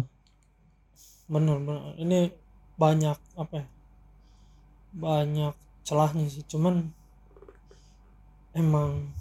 Bener 1.27 1.59
bener. 1.59 1.91
Ini 1.99 2.31
banyak 2.79 3.19
apa 3.35 3.53
ya 3.59 3.67
banyak 4.95 5.51
celahnya 5.83 6.31
sih. 6.31 6.47
Cuman 6.47 6.87
emang 8.55 9.11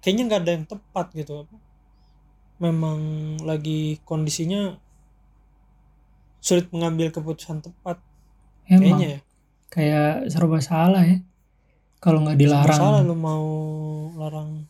kayaknya 0.00 0.24
nggak 0.24 0.40
ada 0.40 0.52
yang 0.56 0.64
tepat 0.64 1.06
gitu. 1.12 1.44
Apa 1.44 1.56
memang 2.56 2.98
lagi 3.44 4.00
kondisinya 4.08 4.80
sulit 6.40 6.72
mengambil 6.72 7.12
keputusan 7.12 7.60
tepat. 7.60 8.00
Emang. 8.72 8.80
Kayaknya 8.80 9.08
ya. 9.12 9.20
Kayak 9.68 10.32
serba 10.32 10.64
salah 10.64 11.04
ya 11.04 11.20
kalau 12.00 12.22
nggak 12.22 12.38
dilarang. 12.38 12.80
Salah 12.80 13.02
lu 13.02 13.16
mau 13.16 13.46
larang. 14.16 14.64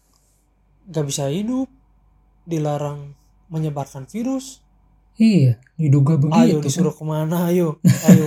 Nggak 0.89 1.05
bisa 1.07 1.29
hidup. 1.31 1.69
Dilarang 2.47 3.15
menyebarkan 3.51 4.07
virus. 4.07 4.63
Iya 5.17 5.57
diduga 5.81 6.21
ayo 6.21 6.61
begitu 6.61 6.69
disuruh 6.69 6.93
ke 6.93 7.05
mana 7.05 7.49
ayo. 7.49 7.81
Ayo. 7.85 8.27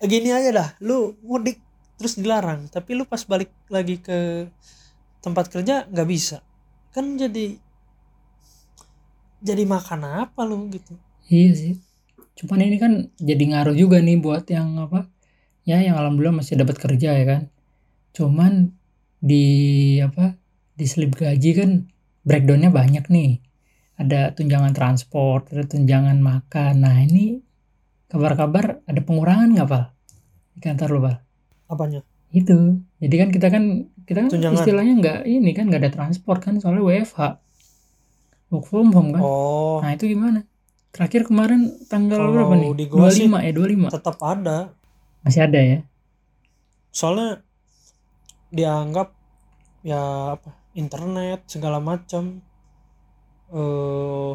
Gini 0.12 0.30
aja 0.30 0.50
dah. 0.54 0.68
Lu 0.78 1.18
mudik 1.26 1.58
terus 1.98 2.14
dilarang. 2.14 2.70
Tapi 2.70 2.94
lu 2.94 3.04
pas 3.04 3.20
balik 3.26 3.50
lagi 3.66 3.98
ke 3.98 4.48
tempat 5.18 5.50
kerja 5.50 5.84
nggak 5.90 6.08
bisa. 6.08 6.40
Kan 6.94 7.18
jadi 7.18 7.58
jadi 9.42 9.62
makan 9.66 10.26
apa 10.26 10.40
lu 10.46 10.70
gitu. 10.70 10.94
Iya 11.26 11.50
sih. 11.54 11.74
Cuman 12.38 12.62
ini 12.62 12.78
kan 12.78 13.10
jadi 13.18 13.44
ngaruh 13.50 13.74
juga 13.74 13.98
nih 13.98 14.18
buat 14.22 14.46
yang 14.46 14.78
apa? 14.78 15.10
Ya 15.66 15.82
yang 15.82 15.98
alhamdulillah 15.98 16.38
masih 16.38 16.54
dapat 16.58 16.78
kerja 16.78 17.18
ya 17.18 17.24
kan. 17.26 17.42
Cuman 18.18 18.74
di 19.22 19.46
apa? 20.02 20.34
Di 20.74 20.86
slip 20.90 21.14
gaji 21.14 21.50
kan 21.54 21.70
breakdownnya 22.26 22.74
banyak 22.74 23.06
nih. 23.06 23.38
Ada 23.94 24.34
tunjangan 24.34 24.74
transport, 24.74 25.54
ada 25.54 25.62
tunjangan 25.62 26.18
makan. 26.18 26.82
Nah 26.82 26.98
ini 26.98 27.38
kabar-kabar 28.10 28.82
ada 28.82 29.00
pengurangan 29.02 29.54
nggak 29.54 29.68
Pak? 29.70 29.84
Di 30.54 30.60
kantor 30.60 30.88
lo 30.90 31.00
Pak? 31.06 31.16
apanya 31.68 32.00
Itu. 32.32 32.80
Jadi 32.98 33.14
kan 33.14 33.28
kita 33.28 33.48
kan 33.52 33.64
kita 34.02 34.24
kan 34.26 34.30
Tunjangan. 34.32 34.56
istilahnya 34.56 34.94
nggak 34.98 35.18
ini 35.28 35.50
kan 35.52 35.68
nggak 35.68 35.82
ada 35.84 35.92
transport 35.92 36.40
kan 36.42 36.58
soalnya 36.58 36.82
WFH. 36.82 37.20
Work 38.48 38.64
from 38.64 38.90
home 38.96 39.12
kan. 39.12 39.20
oh 39.22 39.78
Nah 39.78 39.92
itu 39.92 40.08
gimana? 40.08 40.42
Terakhir 40.88 41.28
kemarin 41.28 41.68
tanggal 41.86 42.16
Kalau 42.16 42.32
berapa 42.32 42.54
nih? 42.56 42.88
sih 43.12 43.28
25 43.28 43.44
ya 43.44 43.52
25 43.52 43.92
tetap 43.92 44.16
ada 44.24 44.58
Masih 45.20 45.40
ada 45.44 45.60
ya? 45.60 45.78
soalnya 46.88 47.44
dianggap 48.48 49.12
ya 49.84 50.34
apa 50.36 50.50
internet 50.74 51.46
segala 51.48 51.78
macam. 51.80 52.40
Eh 53.52 54.32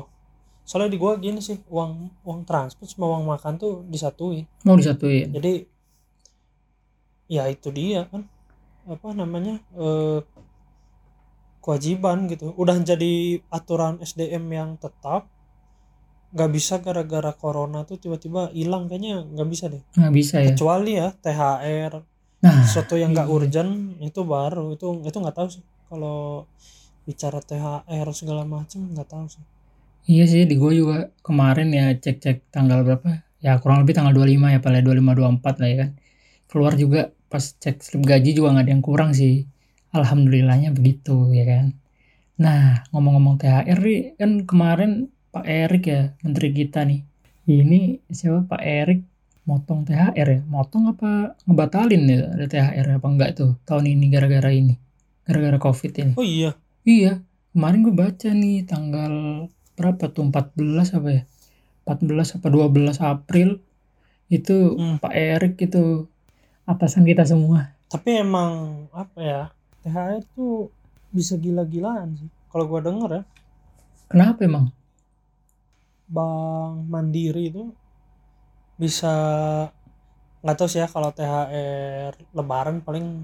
soalnya 0.64 0.96
di 0.96 1.00
gua 1.00 1.20
gini 1.20 1.44
sih 1.44 1.60
uang 1.68 2.24
uang 2.24 2.48
transport 2.48 2.88
sama 2.88 3.12
uang 3.12 3.28
makan 3.28 3.54
tuh 3.60 3.74
disatuin. 3.88 4.48
Mau 4.64 4.80
disatuin? 4.80 5.30
jadi 5.34 5.68
ya 7.28 7.50
itu 7.50 7.70
dia 7.74 8.08
kan. 8.10 8.28
Apa 8.88 9.16
namanya 9.16 9.60
eh 9.76 10.22
kewajiban 11.64 12.28
gitu. 12.28 12.52
Udah 12.60 12.76
jadi 12.84 13.40
aturan 13.48 14.04
SDM 14.04 14.46
yang 14.52 14.70
tetap 14.76 15.32
nggak 16.34 16.50
bisa 16.50 16.82
gara-gara 16.82 17.30
corona 17.38 17.86
tuh 17.86 18.02
tiba-tiba 18.02 18.52
hilang. 18.52 18.92
Kayaknya 18.92 19.24
nggak 19.24 19.50
bisa 19.50 19.66
deh. 19.72 19.84
Nggak 19.96 20.14
bisa 20.14 20.36
ya? 20.42 20.48
kecuali 20.52 20.92
ya 21.00 21.08
THR 21.14 22.13
Nah 22.44 22.68
sesuatu 22.68 23.00
yang 23.00 23.16
nggak 23.16 23.32
iya. 23.32 23.34
urgent 23.34 23.72
itu 24.04 24.22
baru 24.28 24.76
itu 24.76 25.00
itu 25.08 25.18
nggak 25.18 25.36
tahu 25.40 25.48
sih. 25.48 25.64
Kalau 25.88 26.44
bicara 27.08 27.40
THR 27.40 28.08
segala 28.12 28.44
macam 28.44 28.84
nggak 28.92 29.08
tahu 29.08 29.26
sih. 29.32 29.44
Iya 30.04 30.28
sih 30.28 30.44
di 30.44 30.60
gue 30.60 30.72
juga 30.76 31.08
kemarin 31.24 31.72
ya 31.72 31.96
cek-cek 31.96 32.52
tanggal 32.52 32.84
berapa? 32.84 33.24
Ya 33.40 33.56
kurang 33.64 33.88
lebih 33.88 33.96
tanggal 33.96 34.12
25 34.12 34.56
ya 34.56 34.60
paling 34.60 34.84
25 34.84 35.40
24 35.40 35.62
lah 35.64 35.70
ya 35.72 35.78
kan. 35.88 35.90
Keluar 36.52 36.74
juga 36.76 37.02
pas 37.32 37.44
cek 37.44 37.80
slip 37.80 38.04
gaji 38.04 38.36
juga 38.36 38.60
nggak 38.60 38.66
ada 38.68 38.72
yang 38.76 38.84
kurang 38.84 39.16
sih. 39.16 39.48
Alhamdulillahnya 39.96 40.76
begitu 40.76 41.32
ya 41.32 41.48
kan. 41.48 41.66
Nah 42.44 42.84
ngomong-ngomong 42.92 43.40
THR 43.40 43.80
nih 43.80 44.20
kan 44.20 44.32
kemarin 44.44 44.92
Pak 45.32 45.46
Erik 45.48 45.84
ya 45.88 46.02
menteri 46.20 46.52
kita 46.52 46.84
nih. 46.84 47.08
Ini 47.48 48.04
siapa? 48.12 48.44
Pak 48.52 48.62
Erik 48.64 49.13
motong 49.44 49.84
THR 49.84 50.28
ya? 50.28 50.42
Motong 50.48 50.96
apa 50.96 51.36
ngebatalin 51.44 52.04
ya 52.08 52.20
ada 52.32 52.46
THR 52.48 52.88
apa 53.00 53.08
enggak 53.08 53.32
tuh 53.36 53.60
tahun 53.68 53.92
ini 53.92 54.06
gara-gara 54.08 54.50
ini? 54.52 54.76
Gara-gara 55.28 55.58
covid 55.60 55.92
ini? 56.00 56.14
Oh 56.16 56.24
iya. 56.26 56.56
Iya. 56.84 57.24
Kemarin 57.54 57.86
gue 57.86 57.96
baca 57.96 58.30
nih 58.34 58.66
tanggal 58.66 59.14
berapa 59.78 60.10
tuh? 60.10 60.28
14 60.32 60.98
apa 60.98 61.10
ya? 61.12 61.24
14 61.86 62.40
apa 62.40 62.48
12 62.50 63.00
April. 63.04 63.50
Itu 64.32 64.80
Hmm. 64.80 64.98
Pak 64.98 65.14
Erik 65.14 65.56
itu 65.62 66.08
atasan 66.66 67.04
kita 67.06 67.28
semua. 67.28 67.76
Tapi 67.92 68.24
emang 68.24 68.86
apa 68.96 69.20
ya? 69.22 69.42
THR 69.84 70.24
tuh 70.34 70.72
bisa 71.14 71.36
gila-gilaan 71.38 72.16
sih. 72.18 72.30
Kalau 72.50 72.66
gua 72.66 72.82
denger 72.82 73.22
ya. 73.22 73.24
Kenapa 74.10 74.46
emang? 74.48 74.72
Bank 76.08 76.90
Mandiri 76.90 77.50
itu 77.50 77.74
bisa 78.84 79.14
nggak 80.44 80.56
tahu 80.60 80.68
sih 80.68 80.84
ya 80.84 80.92
kalau 80.92 81.16
THR 81.16 82.20
Lebaran 82.36 82.84
paling 82.84 83.24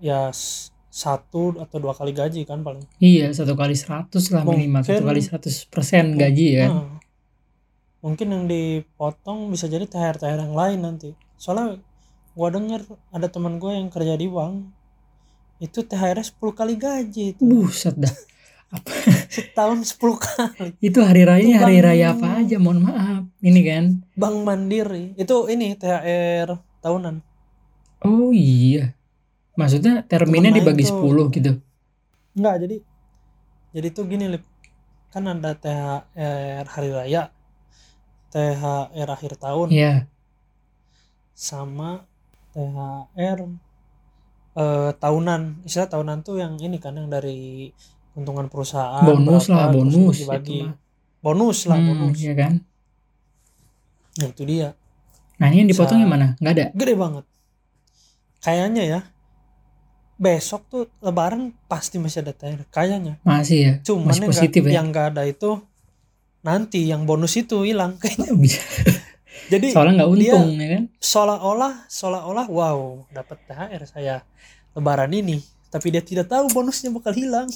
ya 0.00 0.32
satu 0.88 1.60
atau 1.60 1.76
dua 1.76 1.92
kali 1.92 2.16
gaji 2.16 2.48
kan 2.48 2.64
paling. 2.64 2.80
Iya 2.96 3.28
satu 3.36 3.52
kali 3.52 3.76
100 3.76 4.08
lah 4.32 4.42
minimal 4.48 4.80
satu 4.80 5.04
kali 5.04 5.20
100 5.20 5.68
persen 5.68 6.16
gaji 6.16 6.64
ya. 6.64 6.72
Nah, 6.72 6.96
mungkin 8.00 8.32
yang 8.32 8.44
dipotong 8.48 9.52
bisa 9.52 9.68
jadi 9.68 9.84
THR 9.84 10.16
THR 10.16 10.40
yang 10.48 10.56
lain 10.56 10.78
nanti. 10.80 11.12
Soalnya 11.36 11.76
gua 12.32 12.48
denger 12.48 12.88
ada 13.12 13.28
teman 13.28 13.60
gue 13.60 13.70
yang 13.76 13.92
kerja 13.92 14.16
di 14.16 14.26
bank 14.26 14.64
itu 15.62 15.86
THR 15.86 16.18
10 16.18 16.40
kali 16.40 16.74
gaji 16.80 17.24
itu. 17.36 17.42
Buset 17.44 17.94
dah. 18.00 18.14
Setahun 19.30 19.86
10 19.86 20.18
kali. 20.18 20.70
Itu 20.82 20.98
hari 21.06 21.22
raya 21.22 21.46
Itu 21.46 21.62
hari 21.62 21.78
raya 21.78 22.16
apa 22.16 22.42
aja 22.42 22.56
mohon 22.58 22.82
maaf 22.82 23.13
ini 23.44 23.60
kan 23.62 23.84
Bank 24.16 24.36
Mandiri 24.42 25.12
itu 25.14 25.36
ini 25.46 25.76
THR 25.76 26.48
tahunan 26.80 27.20
oh 28.02 28.32
iya 28.32 28.96
maksudnya 29.54 30.02
terminnya 30.04 30.50
Temen 30.50 30.60
dibagi 30.64 30.84
main 30.84 30.90
tuh. 30.90 31.28
10 31.30 31.36
gitu 31.36 31.52
Enggak, 32.34 32.66
jadi 32.66 32.76
jadi 33.70 33.88
tuh 33.90 34.04
gini, 34.06 34.26
Lip. 34.26 34.42
Kan 35.10 35.30
ada 35.30 35.54
THR 35.54 36.66
hari 36.66 36.90
raya, 36.90 37.30
THR 38.30 39.06
akhir 39.06 39.38
tahun, 39.38 39.70
Iya 39.70 40.10
sama 41.30 42.02
THR 42.50 43.38
eh, 44.54 44.90
tahunan. 44.98 45.62
Istilah 45.62 45.88
tahunan 45.90 46.18
tuh 46.22 46.42
yang 46.42 46.58
ini 46.58 46.78
kan 46.78 46.94
yang 46.94 47.06
dari 47.06 47.70
keuntungan 48.10 48.46
perusahaan. 48.50 49.06
bonus 49.06 49.46
berapa, 49.46 49.54
lah 49.54 49.66
bonus 49.70 50.16
dibagi. 50.18 50.60
Bonus 51.18 51.58
lah, 51.66 51.78
Hmm, 51.78 51.86
bonus. 51.94 52.18
iya 52.18 52.34
kan 52.34 52.52
Nah, 54.14 54.28
itu 54.28 54.42
dia. 54.44 54.68
nah 55.34 55.46
ini 55.46 55.56
yang 55.58 55.68
dipotong 55.68 55.98
yang 55.98 56.08
mana 56.08 56.38
nggak 56.38 56.52
ada 56.52 56.66
Gede 56.72 56.94
banget. 56.94 57.24
Kayaknya 58.38 58.82
ya. 58.84 59.00
Besok 60.14 60.62
tuh 60.64 60.82
lebaran 61.00 61.50
pasti 61.64 61.98
masih 61.98 62.22
ada 62.22 62.30
THR. 62.30 62.62
Kayaknya. 62.68 63.18
masih 63.20 63.58
ya 63.58 63.72
Cuman 63.82 64.06
masih 64.06 64.20
yang 64.20 64.30
positif 64.30 64.60
nggak- 64.60 64.70
ya 64.70 64.76
yang 64.76 64.86
nggak 64.88 65.06
ada 65.10 65.22
itu 65.24 65.50
nanti 66.40 66.80
yang 66.84 67.02
bonus 67.02 67.34
itu 67.34 67.62
hilang 67.62 67.96
kayaknya. 68.00 68.30
bisa 68.32 68.62
Jadi 69.52 69.66
soalnya 69.68 69.92
nggak 69.98 70.10
dia- 70.14 70.30
untung 70.30 70.48
ya 70.54 70.68
kan 70.70 70.82
seolah-olah 70.96 71.74
seolah-olah 71.86 72.46
wow 72.46 72.78
dapat 73.10 73.38
THR 73.44 73.82
saya 73.84 74.14
lebaran 74.70 75.10
ini 75.10 75.42
tapi 75.66 75.90
dia 75.90 76.00
tidak 76.00 76.28
tahu 76.28 76.46
bonusnya 76.48 76.88
bakal 76.88 77.10
hilang 77.10 77.50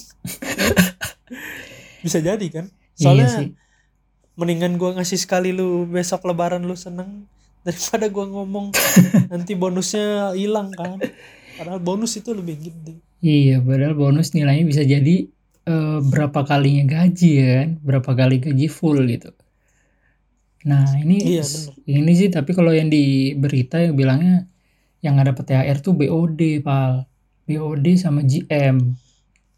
bisa 2.03 2.19
jadi 2.19 2.47
kan 2.49 2.65
soalnya 2.93 3.25
iya 3.25 3.37
sih 3.37 3.47
mendingan 4.39 4.79
gua 4.79 4.95
ngasih 4.95 5.19
sekali 5.19 5.51
lu 5.51 5.83
besok 5.83 6.23
lebaran 6.23 6.63
lu 6.63 6.79
seneng 6.79 7.27
daripada 7.67 8.07
gua 8.07 8.25
ngomong 8.25 8.71
nanti 9.31 9.53
bonusnya 9.53 10.31
hilang 10.33 10.71
kan. 10.71 10.97
Padahal 11.59 11.83
bonus 11.83 12.15
itu 12.15 12.31
lebih 12.31 12.55
gede. 12.57 12.95
Iya 13.19 13.59
padahal 13.59 13.99
bonus 13.99 14.31
nilainya 14.31 14.63
bisa 14.63 14.81
jadi 14.87 15.27
eh, 15.67 15.99
berapa 15.99 16.47
kalinya 16.47 16.87
gaji 16.87 17.31
ya 17.35 17.47
kan? 17.59 17.69
Berapa 17.83 18.11
kali 18.15 18.39
gaji 18.39 18.67
full 18.71 19.03
gitu. 19.05 19.35
Nah 20.63 20.87
ini 20.99 21.39
Iya, 21.39 21.43
bener. 21.43 21.71
ini 21.87 22.11
sih 22.15 22.31
tapi 22.31 22.51
kalau 22.55 22.71
yang 22.71 22.87
di 22.87 23.35
berita 23.35 23.79
yang 23.79 23.95
bilangnya 23.95 24.47
yang 24.99 25.15
nggak 25.15 25.35
dapet 25.35 25.45
THR 25.51 25.77
tuh 25.83 25.93
BOD 25.95 26.63
pal. 26.63 27.03
BOD 27.43 27.85
sama 27.97 28.21
GM 28.23 28.93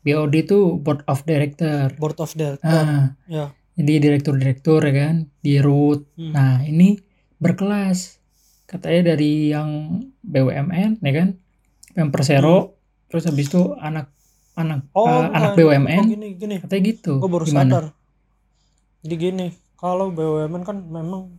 BOD 0.02 0.36
tuh 0.48 0.82
Board 0.82 1.06
of 1.06 1.22
Director. 1.22 1.94
Board 2.02 2.18
of 2.18 2.34
director. 2.34 2.66
Nah 2.66 3.14
ya 3.30 3.54
jadi 3.74 3.94
direktur-direktur 4.00 4.82
ya 4.82 4.94
kan 4.96 5.16
di 5.38 5.58
root 5.58 6.06
Hmm. 6.14 6.32
nah 6.32 6.60
ini 6.62 7.00
berkelas 7.38 8.20
katanya 8.66 9.12
dari 9.12 9.50
yang 9.50 9.70
BUMN 10.22 11.00
ya 11.00 11.14
kan 11.14 11.30
yang 11.94 12.08
Persero 12.08 12.78
terus 13.08 13.26
habis 13.26 13.48
itu 13.48 13.76
anak 13.76 14.08
anak 14.54 14.88
Oh, 14.92 15.08
anak 15.26 15.56
bukan. 15.56 15.58
BUMN 15.58 15.98
Oh, 15.98 16.08
gini 16.10 16.28
gini. 16.36 16.56
katanya 16.60 16.82
gitu. 16.86 17.14
Gue 17.18 17.30
baru 17.30 17.44
Gimana? 17.44 17.68
sadar. 17.70 17.86
Jadi 19.02 19.16
gini, 19.18 19.48
kalau 19.74 20.08
BUMN 20.10 20.62
kan 20.62 20.78
memang 20.82 21.32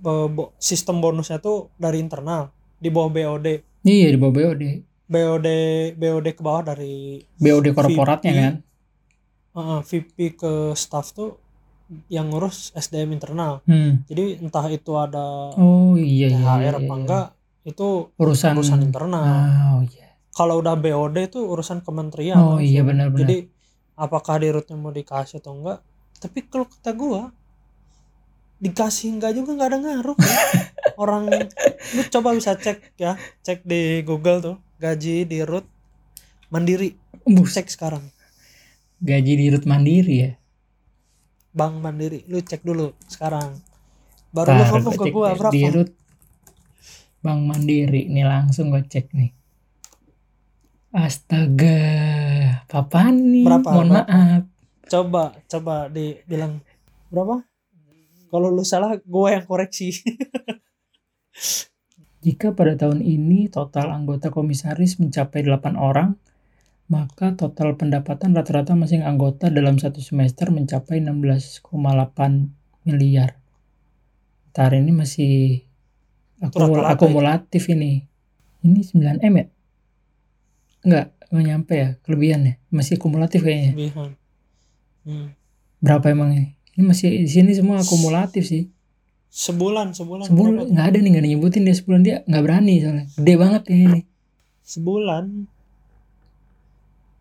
eh, 0.00 0.26
bo- 0.28 0.54
sistem 0.56 0.98
bonusnya 0.98 1.38
tuh 1.38 1.70
dari 1.76 1.98
internal 1.98 2.48
di 2.76 2.88
bawah 2.88 3.10
BOD. 3.10 3.46
Iya 3.82 4.08
di 4.08 4.16
bawah 4.16 4.32
BOD. 4.32 4.62
BOD 5.04 5.48
BOD 5.94 6.26
ke 6.28 6.40
bawah 6.40 6.62
dari 6.64 7.20
BOD 7.36 7.66
korporatnya 7.72 8.30
VP. 8.30 8.40
kan. 8.40 8.54
Eh, 9.54 9.80
VP 9.86 10.16
ke 10.34 10.52
staff 10.74 11.14
tuh 11.14 11.44
yang 12.08 12.32
ngurus 12.32 12.72
SDM 12.72 13.14
internal. 13.14 13.60
Hmm. 13.68 14.02
Jadi 14.08 14.40
entah 14.40 14.66
itu 14.72 14.92
ada 14.96 15.52
Oh 15.54 15.94
iya 15.94 16.32
iya. 16.32 16.40
THR 16.40 16.60
iya, 16.60 16.70
apa 16.80 16.84
iya. 16.84 16.94
enggak 16.96 17.26
itu 17.64 17.88
Urusan 18.20 18.52
urusan 18.56 18.80
internal. 18.84 19.24
Ah, 19.24 19.80
oh 19.80 19.82
iya. 19.84 20.16
Kalau 20.34 20.58
udah 20.60 20.74
BOD 20.74 21.16
itu 21.30 21.40
urusan 21.44 21.84
kementerian. 21.84 22.36
Oh 22.40 22.58
langsung. 22.58 22.66
iya 22.66 22.80
benar-benar. 22.82 23.20
Jadi 23.20 23.36
apakah 23.94 24.34
di 24.42 24.48
rootnya 24.50 24.76
mau 24.80 24.90
dikasih 24.90 25.38
atau 25.38 25.52
enggak? 25.54 25.78
Tapi 26.18 26.38
kalau 26.48 26.66
kata 26.66 26.90
gua 26.96 27.22
dikasih 28.58 29.20
enggak 29.20 29.32
juga 29.36 29.50
nggak 29.54 29.68
ada 29.70 29.78
ngaruh. 29.78 30.16
ya. 30.18 30.36
Orang 31.02 31.26
lu 31.28 32.02
coba 32.10 32.32
bisa 32.32 32.54
cek 32.54 32.96
ya, 32.96 33.18
cek 33.42 33.66
di 33.66 34.00
Google 34.06 34.38
tuh 34.40 34.56
gaji 34.78 35.28
di 35.28 35.42
root 35.44 35.66
mandiri. 36.48 36.96
Bus, 37.24 37.56
Cek 37.56 37.72
sekarang 37.72 38.04
gaji 39.04 39.32
di 39.36 39.46
Rut 39.52 39.68
Mandiri 39.68 40.16
ya. 40.24 40.32
Bank 41.52 41.84
Mandiri. 41.84 42.24
Lu 42.26 42.40
cek 42.40 42.64
dulu 42.64 42.96
sekarang. 43.04 43.60
Baru 44.32 44.50
lu 44.50 44.64
Ntar 44.64 44.68
ngomong 44.72 44.94
gua 44.96 45.04
ke 45.04 45.12
gua 45.12 45.28
berapa? 45.36 45.52
Di 45.52 45.62
Rut 45.68 45.90
Bank 47.20 47.40
Mandiri. 47.44 48.08
Nih 48.08 48.24
langsung 48.24 48.72
gue 48.72 48.80
cek 48.80 49.12
nih. 49.12 49.30
Astaga, 50.94 51.82
apaan 52.70 53.18
nih? 53.34 53.44
Berapa? 53.44 53.68
Mohon 53.68 53.88
Berapa? 53.92 54.06
maaf. 54.08 54.42
Coba 54.86 55.24
coba 55.50 55.74
dibilang 55.90 56.62
berapa? 57.10 57.42
Kalau 58.30 58.48
lu 58.50 58.62
salah 58.66 58.98
gua 59.02 59.36
yang 59.36 59.46
koreksi. 59.46 59.90
Jika 62.24 62.56
pada 62.56 62.72
tahun 62.78 63.04
ini 63.04 63.52
total 63.52 63.92
anggota 63.92 64.32
komisaris 64.32 64.96
mencapai 64.96 65.44
8 65.44 65.76
orang, 65.76 66.16
maka 66.84 67.32
total 67.32 67.80
pendapatan 67.80 68.36
rata-rata 68.36 68.76
masing 68.76 69.00
anggota 69.00 69.48
dalam 69.48 69.80
satu 69.80 70.04
semester 70.04 70.52
mencapai 70.52 71.00
16,8 71.00 72.52
miliar. 72.84 73.40
Ntar 74.52 74.76
ini 74.76 74.92
masih 74.92 75.64
akumul- 76.44 76.84
akumulatif 76.84 77.72
ini. 77.72 78.04
Ini 78.64 78.80
9M 78.84 79.34
ya? 79.40 79.46
Enggak, 80.84 81.06
nggak 81.32 81.44
nyampe 81.48 81.74
ya, 81.74 81.88
kelebihan 82.04 82.40
ya. 82.44 82.54
Masih 82.68 83.00
akumulatif 83.00 83.40
kayaknya. 83.40 83.72
Hmm. 85.04 85.32
Berapa 85.80 86.12
emang 86.12 86.32
ini? 86.36 86.46
Ini 86.76 86.82
masih 86.84 87.08
di 87.24 87.30
sini 87.30 87.52
semua 87.56 87.80
akumulatif 87.80 88.44
sih. 88.44 88.68
Sebulan, 89.34 89.96
sebulan. 89.96 90.30
Sebulan 90.30 90.70
nggak 90.70 90.86
ada 90.94 90.98
nih 91.00 91.10
nggak 91.16 91.24
nyebutin 91.26 91.66
dia 91.66 91.74
sebulan 91.74 92.00
dia 92.06 92.16
nggak 92.28 92.42
berani 92.44 92.74
soalnya. 92.78 93.04
Gede 93.18 93.34
banget 93.34 93.62
kayaknya 93.66 93.86
ini. 93.90 94.02
Sebulan 94.64 95.24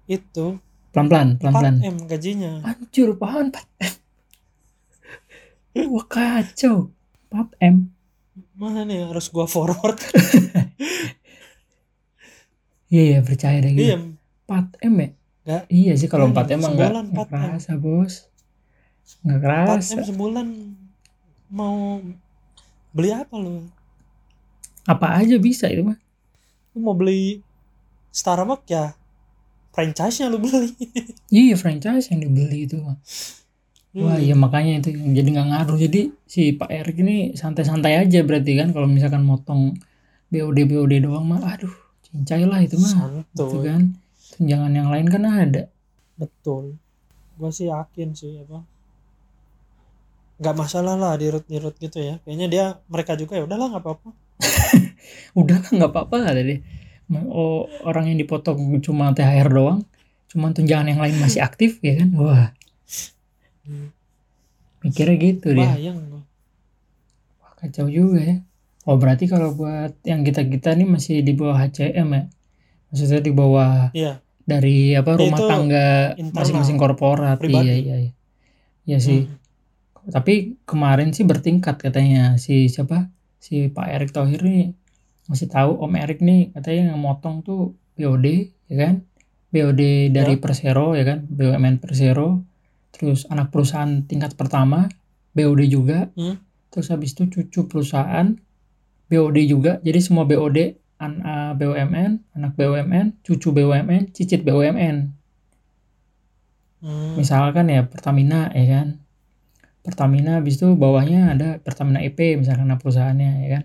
itu 0.06 0.60
Pelan-pelan, 0.94 1.42
pelan-pelan. 1.42 1.82
4M 1.82 1.98
gajinya. 2.06 2.52
Hancur 2.62 3.18
apaan 3.18 3.50
4M? 3.50 3.94
Wah 5.90 6.06
kacau. 6.06 6.94
4M. 7.34 7.90
Mana 8.54 8.86
nih 8.86 9.10
harus 9.10 9.26
gua 9.34 9.50
forward? 9.50 9.98
Iya 12.94 13.18
ya 13.18 13.20
percaya 13.26 13.58
deh 13.58 13.74
gitu. 13.74 13.90
Iya, 13.90 13.98
4M 14.46 14.94
ya? 15.02 15.10
Nggak. 15.50 15.64
Iya 15.74 15.94
sih 15.98 16.06
kalau 16.06 16.30
Iya, 16.30 16.46
4M 16.46 16.62
emang 16.62 16.74
4M. 16.78 17.26
kerasa 17.26 17.74
bos. 17.74 18.30
Nggak 19.26 19.40
kerasa. 19.42 19.98
4M 19.98 20.06
sebulan 20.14 20.48
mau 21.50 21.98
beli 22.94 23.10
apa 23.10 23.34
lu? 23.34 23.66
Apa 24.86 25.18
aja 25.18 25.42
bisa 25.42 25.66
itu 25.74 25.82
mah. 25.82 25.98
Lu 26.78 26.86
mau 26.86 26.94
beli 26.94 27.42
Starbucks 28.14 28.70
ya 28.70 28.94
franchise-nya 29.74 30.30
lu 30.30 30.38
beli. 30.38 30.70
Iya 31.34 31.58
franchise 31.58 32.14
yang 32.14 32.22
dibeli 32.22 32.70
itu 32.70 32.78
mah. 32.78 32.98
Wah 33.94 34.18
Hmm. 34.18 34.26
iya 34.26 34.34
makanya 34.34 34.82
itu 34.82 34.90
jadi 34.94 35.30
nggak 35.34 35.48
ngaruh. 35.54 35.78
Jadi 35.78 36.14
si 36.26 36.54
Pak 36.54 36.70
Erik 36.70 36.98
ini 37.02 37.34
santai-santai 37.34 37.98
aja 38.02 38.22
berarti 38.22 38.58
kan 38.58 38.70
kalau 38.74 38.90
misalkan 38.90 39.22
motong 39.22 39.78
BOD 40.30 40.66
BOD 40.66 40.94
doang 41.06 41.26
mah 41.30 41.42
aduh 41.46 41.74
cincai 42.06 42.46
lah 42.46 42.62
itu 42.62 42.78
mah. 42.78 42.90
Gitu 42.90 43.46
Santuy. 43.46 43.66
kan. 43.66 43.82
Tunjangan 44.34 44.74
yang 44.74 44.90
lain 44.90 45.08
kan 45.14 45.22
ada. 45.26 45.64
Betul. 46.18 46.78
Gua 47.38 47.50
sih 47.50 47.70
yakin 47.70 48.14
sih 48.14 48.42
apa. 48.42 48.66
Nggak 50.42 50.56
masalah 50.58 50.98
lah 50.98 51.14
di 51.14 51.30
root 51.30 51.46
di 51.46 51.58
root 51.62 51.78
gitu 51.78 52.02
ya. 52.02 52.18
Kayaknya 52.26 52.48
dia 52.50 52.66
mereka 52.90 53.14
juga 53.14 53.38
ya 53.38 53.46
udahlah 53.46 53.70
nggak 53.78 53.84
apa-apa. 53.86 54.10
Udah 55.40 55.58
lah 55.62 55.70
nggak 55.70 55.92
apa-apa 55.94 56.16
kata 56.30 56.42
dia. 56.42 56.58
Oh, 57.24 57.70
orang 57.84 58.10
yang 58.10 58.18
dipotong 58.18 58.58
cuma 58.80 59.12
THR 59.12 59.48
doang. 59.48 59.86
Cuma 60.26 60.50
tunjangan 60.50 60.90
yang 60.90 60.98
lain 60.98 61.22
masih 61.22 61.42
aktif 61.42 61.78
ya 61.80 62.02
kan. 62.02 62.10
Wah 62.16 62.50
mikirnya 64.84 65.16
gitu 65.16 65.56
dia. 65.56 65.72
Bayang. 65.72 65.98
Wah, 67.40 67.54
kacau 67.56 67.88
juga 67.88 68.20
ya. 68.20 68.38
Oh 68.84 69.00
berarti 69.00 69.32
kalau 69.32 69.56
buat 69.56 69.96
yang 70.04 70.28
kita-kita 70.28 70.76
nih 70.76 70.88
masih 70.88 71.24
di 71.24 71.32
bawah 71.32 71.56
HCM 71.56 72.08
ya. 72.12 72.24
Maksudnya 72.92 73.22
di 73.24 73.32
bawah 73.32 73.90
Iya. 73.96 74.20
dari 74.44 74.92
apa 74.92 75.16
rumah 75.16 75.40
Itu 75.40 75.48
tangga 75.48 75.88
masing-masing 76.36 76.76
korporat. 76.76 77.40
pribadi. 77.40 77.72
Iya 77.72 77.76
iya 77.80 77.96
iya. 78.04 78.12
Iya 78.84 78.98
sih. 79.00 79.20
Hmm. 79.24 79.40
Tapi 80.12 80.60
kemarin 80.68 81.16
sih 81.16 81.24
bertingkat 81.24 81.80
katanya 81.80 82.36
si 82.36 82.68
siapa? 82.68 83.08
Si 83.40 83.72
Pak 83.72 83.88
Erick 83.88 84.12
Thohir 84.12 84.44
nih 84.44 84.76
masih 85.30 85.48
tahu 85.48 85.80
Om 85.80 85.94
Erik 85.96 86.20
nih 86.20 86.52
katanya 86.52 86.94
yang 86.94 87.00
motong 87.00 87.44
tuh 87.46 87.78
BOD 87.96 88.26
ya 88.68 88.78
kan? 88.78 88.94
BOD 89.54 90.10
dari 90.10 90.36
Ya. 90.36 90.42
Persero 90.42 90.98
ya 90.98 91.06
kan? 91.06 91.30
BUMN 91.30 91.78
Persero. 91.78 92.42
Terus 92.94 93.26
anak 93.30 93.54
perusahaan 93.54 94.04
tingkat 94.06 94.34
pertama 94.34 94.90
BOD 95.38 95.62
juga. 95.70 96.10
Hmm. 96.18 96.42
Terus 96.74 96.90
habis 96.90 97.14
itu 97.14 97.30
cucu 97.30 97.70
perusahaan 97.70 98.34
BOD 99.08 99.38
juga. 99.46 99.78
Jadi 99.86 100.00
semua 100.02 100.26
BOD 100.26 100.74
an, 100.98 101.22
uh, 101.22 101.52
BUMN, 101.54 102.34
anak 102.34 102.58
BUMN, 102.58 103.22
cucu 103.22 103.54
BUMN, 103.54 104.10
cicit 104.14 104.42
BUMN 104.42 105.24
Hmm. 106.84 107.16
misalkan 107.16 107.72
ya 107.72 107.88
Pertamina 107.88 108.52
ya 108.52 108.66
kan 108.68 108.88
Pertamina 109.88 110.44
habis 110.44 110.60
itu 110.60 110.76
bawahnya 110.76 111.32
ada 111.32 111.64
Pertamina 111.64 112.04
EP 112.04 112.36
misalkan 112.36 112.68
nama 112.68 112.76
perusahaannya 112.76 113.48
ya 113.48 113.50
kan 113.56 113.64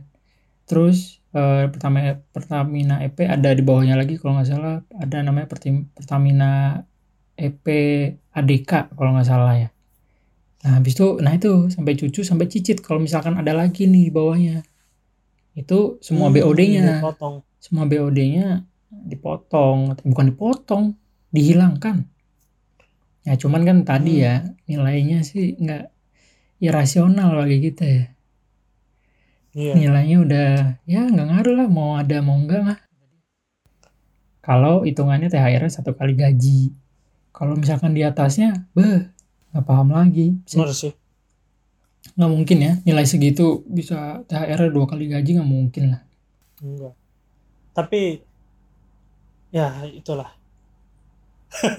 terus 0.71 1.18
eh, 1.35 1.65
Pertamina 1.73 2.13
Pertamina 2.35 2.95
EP 3.05 3.19
ada 3.29 3.51
di 3.53 3.63
bawahnya 3.65 3.95
lagi 4.01 4.17
kalau 4.21 4.39
nggak 4.41 4.49
salah. 4.49 4.81
Ada 4.97 5.25
namanya 5.27 5.49
Pertamina 5.97 6.81
EP 7.39 7.65
ADK 8.35 8.93
kalau 8.97 9.11
nggak 9.17 9.29
salah 9.29 9.55
ya. 9.57 9.69
Nah 10.65 10.83
habis 10.83 10.95
itu 10.99 11.23
nah 11.23 11.33
itu 11.35 11.71
sampai 11.71 11.95
cucu 11.95 12.21
sampai 12.27 12.47
cicit 12.51 12.83
kalau 12.83 12.99
misalkan 12.99 13.39
ada 13.39 13.53
lagi 13.55 13.87
nih 13.87 14.09
di 14.09 14.13
bawahnya. 14.13 14.63
Itu 15.55 15.99
semua 16.03 16.31
Hmm, 16.31 16.37
BOD-nya 16.39 16.87
dipotong. 17.03 17.35
semua 17.59 17.85
BOD-nya 17.87 18.67
dipotong 18.91 19.99
bukan 20.03 20.27
dipotong 20.33 20.85
dihilangkan. 21.31 22.09
Ya 23.27 23.37
cuman 23.37 23.63
kan 23.69 23.79
tadi 23.85 24.19
Hmm. 24.19 24.25
ya 24.25 24.35
nilainya 24.67 25.21
sih 25.23 25.55
nggak 25.59 25.93
irasional 26.59 27.39
bagi 27.39 27.59
kita 27.63 27.85
ya 27.87 28.05
Iya. 29.59 29.75
nilainya 29.75 30.17
udah 30.23 30.49
ya 30.87 31.03
nggak 31.03 31.27
ngaruh 31.35 31.55
lah 31.59 31.67
mau 31.67 31.99
ada 31.99 32.23
mau 32.23 32.39
enggak 32.39 32.63
mah 32.63 32.79
kalau 34.39 34.87
hitungannya 34.87 35.27
THR 35.27 35.67
satu 35.67 35.93
kali 35.93 36.15
gaji 36.15 36.71
kalau 37.35 37.59
misalkan 37.59 37.91
di 37.91 38.07
atasnya 38.07 38.71
beh 38.73 39.11
nggak 39.51 39.65
paham 39.67 39.91
lagi 39.91 40.39
Bisa- 40.47 40.63
Bener 40.63 40.71
sih. 40.73 40.93
nggak 42.15 42.31
mungkin 42.31 42.59
ya 42.61 42.73
nilai 42.83 43.03
segitu 43.03 43.67
bisa 43.67 44.23
THR 44.25 44.71
dua 44.71 44.87
kali 44.87 45.11
gaji 45.11 45.31
nggak 45.35 45.51
mungkin 45.51 45.85
lah 45.91 46.03
Enggak. 46.59 46.95
Tapi 47.71 48.19
ya 49.49 49.87
itulah. 49.87 50.35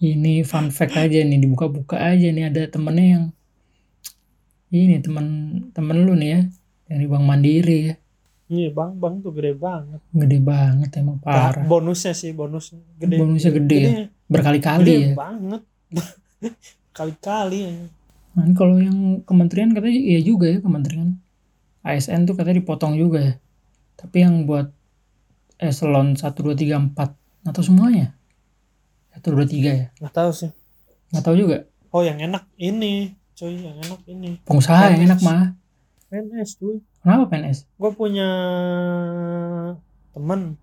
ini 0.00 0.40
fun 0.42 0.70
fact 0.70 0.94
aja 0.94 1.18
nih 1.20 1.38
dibuka-buka 1.38 1.98
aja 1.98 2.30
nih 2.30 2.46
ada 2.46 2.62
temennya 2.66 3.06
yang 3.06 3.24
ini 4.70 4.98
temen 4.98 5.26
temen 5.72 6.04
lu 6.04 6.14
nih 6.14 6.30
ya 6.30 6.40
dari 6.86 7.04
Bank 7.10 7.24
Mandiri 7.26 7.78
ya. 7.90 7.94
Iya, 8.46 8.70
Bang, 8.70 9.02
Bang 9.02 9.18
tuh 9.26 9.34
gede 9.34 9.58
banget. 9.58 9.98
gede 10.14 10.38
banget 10.38 10.90
emang 11.02 11.18
parah. 11.18 11.66
Nah, 11.66 11.66
bonusnya 11.66 12.14
sih, 12.14 12.30
bonus 12.30 12.70
gede. 12.94 13.18
Bonusnya 13.18 13.50
gede 13.50 13.78
ya? 13.82 13.90
berkali-kali 14.30 14.82
Gede 14.86 14.96
ya? 15.02 15.12
banget. 15.18 15.62
Kali-kali. 16.96 17.58
Ya. 17.66 17.74
nah, 18.38 18.46
kalau 18.54 18.78
yang 18.78 19.26
kementerian 19.26 19.74
katanya 19.74 19.98
iya 19.98 20.20
juga 20.22 20.46
ya 20.46 20.62
kementerian. 20.62 21.18
ASN 21.82 22.26
tuh 22.26 22.38
katanya 22.38 22.62
dipotong 22.62 22.94
juga 22.94 23.18
ya. 23.18 23.34
Tapi 23.98 24.16
yang 24.22 24.46
buat 24.46 24.70
eselon 25.58 26.14
1, 26.14 26.22
2, 26.22 26.54
3, 26.54 26.94
4 26.94 27.50
atau 27.50 27.62
semuanya. 27.62 28.14
Satu 29.16 29.32
dua 29.32 29.48
tiga 29.48 29.70
ya? 29.72 29.86
Nggak 29.96 30.12
tahu 30.12 30.30
sih. 30.34 30.50
Nggak 31.08 31.24
tahu 31.24 31.36
juga? 31.40 31.56
Oh 31.88 32.04
yang 32.04 32.20
enak 32.20 32.44
ini. 32.60 33.16
Cuy 33.32 33.64
yang 33.64 33.80
enak 33.80 34.04
ini. 34.04 34.36
Pengusaha 34.44 34.92
yang 34.92 35.08
enak 35.08 35.24
mah 35.24 35.56
PNS 36.16 36.50
cuy. 36.56 36.80
Kenapa 37.04 37.24
PNS 37.28 37.58
gue 37.68 37.90
punya 37.92 38.30
teman 40.16 40.56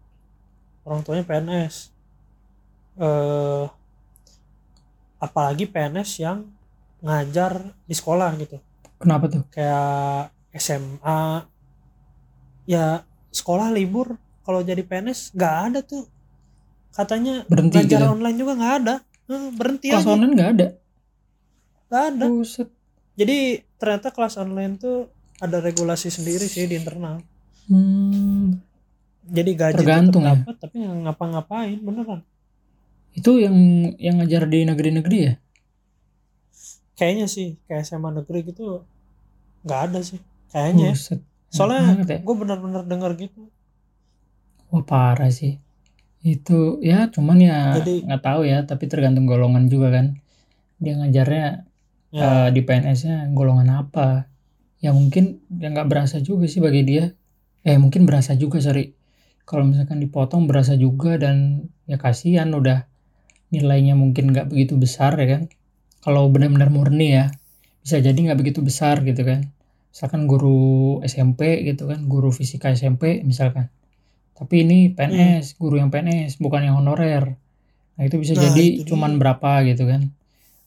orang 0.82 1.06
tuanya 1.06 1.22
PNS 1.22 1.94
eh 2.98 3.66
apalagi 5.22 5.70
PNS 5.70 6.10
yang 6.20 6.50
ngajar 7.06 7.72
di 7.86 7.96
sekolah 7.96 8.34
gitu. 8.42 8.58
Kenapa 8.98 9.30
tuh? 9.30 9.46
Kayak 9.54 10.34
SMA 10.58 11.48
ya 12.66 13.04
sekolah 13.32 13.70
libur 13.72 14.20
kalau 14.44 14.60
jadi 14.66 14.82
PNS 14.82 15.32
nggak 15.38 15.56
ada 15.70 15.80
tuh. 15.86 16.10
Katanya 16.94 17.48
berhenti 17.48 17.80
belajar 17.80 18.00
gitu 18.02 18.06
online 18.10 18.38
juga 18.38 18.54
nggak 18.58 18.76
ada. 18.84 18.96
Eh, 19.32 19.50
berhenti 19.56 19.88
kelas 19.90 20.04
aja. 20.04 20.14
online 20.14 20.34
nggak 20.36 20.50
ada? 20.58 20.68
Nggak 21.88 22.04
ada. 22.10 22.26
Buset. 22.28 22.70
Jadi 23.14 23.38
ternyata 23.78 24.08
kelas 24.10 24.36
online 24.42 24.74
tuh 24.82 25.13
ada 25.40 25.58
regulasi 25.64 26.12
sendiri 26.14 26.46
sih 26.46 26.68
di 26.68 26.76
internal 26.78 27.24
hmm, 27.70 28.60
jadi 29.26 29.52
gaji 29.56 29.80
Tergantung 29.82 30.24
ya? 30.28 30.38
dapat 30.38 30.56
tapi 30.60 30.76
nggak 30.84 30.98
ngapa-ngapain 31.08 31.80
beneran 31.82 32.22
itu 33.14 33.32
yang 33.40 33.56
yang 34.02 34.22
ngajar 34.22 34.50
di 34.50 34.66
negeri-negeri 34.66 35.18
ya 35.22 35.34
kayaknya 36.98 37.26
sih 37.30 37.58
kayak 37.66 37.86
SMA 37.86 38.10
negeri 38.14 38.46
gitu 38.46 38.86
nggak 39.66 39.82
ada 39.90 40.00
sih 40.02 40.20
kayaknya 40.54 40.92
ya. 40.92 40.94
buset 40.94 41.20
soalnya 41.54 42.02
ya. 42.06 42.18
gue 42.22 42.36
bener-bener 42.36 42.82
denger 42.86 43.14
gitu 43.18 43.54
Wah 44.74 44.82
parah 44.82 45.30
sih. 45.30 45.62
Itu 46.26 46.82
ya 46.82 47.14
cuman 47.14 47.38
ya 47.38 47.78
nggak 47.78 48.24
tahu 48.26 48.42
ya, 48.50 48.66
tapi 48.66 48.90
tergantung 48.90 49.30
golongan 49.30 49.70
juga 49.70 49.94
kan. 49.94 50.18
Dia 50.82 50.98
ngajarnya 50.98 51.48
ya 52.10 52.26
eh, 52.26 52.48
di 52.50 52.62
PNS-nya 52.66 53.30
golongan 53.38 53.70
apa. 53.70 54.33
Ya 54.84 54.92
mungkin 54.92 55.40
ya 55.48 55.72
nggak 55.72 55.88
berasa 55.88 56.20
juga 56.20 56.46
sih 56.52 56.60
bagi 56.60 56.84
dia. 56.84 57.16
Eh 57.64 57.80
mungkin 57.80 58.04
berasa 58.04 58.36
juga 58.36 58.60
sorry. 58.60 58.92
Kalau 59.48 59.64
misalkan 59.64 60.04
dipotong 60.04 60.44
berasa 60.48 60.76
juga 60.76 61.16
dan 61.16 61.68
ya 61.88 61.96
kasihan 61.96 62.52
udah 62.52 62.84
nilainya 63.56 63.96
mungkin 63.96 64.36
nggak 64.36 64.52
begitu 64.52 64.76
besar 64.76 65.16
ya 65.16 65.40
kan. 65.40 65.42
Kalau 66.04 66.28
benar-benar 66.28 66.68
murni 66.68 67.16
ya 67.16 67.32
bisa 67.80 68.04
jadi 68.04 68.16
nggak 68.16 68.40
begitu 68.40 68.60
besar 68.60 69.00
gitu 69.08 69.24
kan. 69.24 69.48
Misalkan 69.94 70.28
guru 70.28 71.00
SMP 71.06 71.64
gitu 71.64 71.88
kan, 71.88 72.04
guru 72.10 72.34
fisika 72.34 72.74
SMP 72.76 73.24
misalkan. 73.24 73.72
Tapi 74.34 74.66
ini 74.66 74.90
PNS, 74.92 75.56
guru 75.62 75.78
yang 75.78 75.94
PNS, 75.94 76.42
bukan 76.42 76.66
yang 76.66 76.76
honorer. 76.82 77.38
Nah, 77.94 78.04
itu 78.04 78.18
bisa 78.18 78.34
Nah, 78.34 78.50
jadi 78.50 78.82
itu 78.82 78.90
cuman 78.90 79.16
dia. 79.16 79.20
berapa 79.22 79.52
gitu 79.70 79.86
kan. 79.86 80.02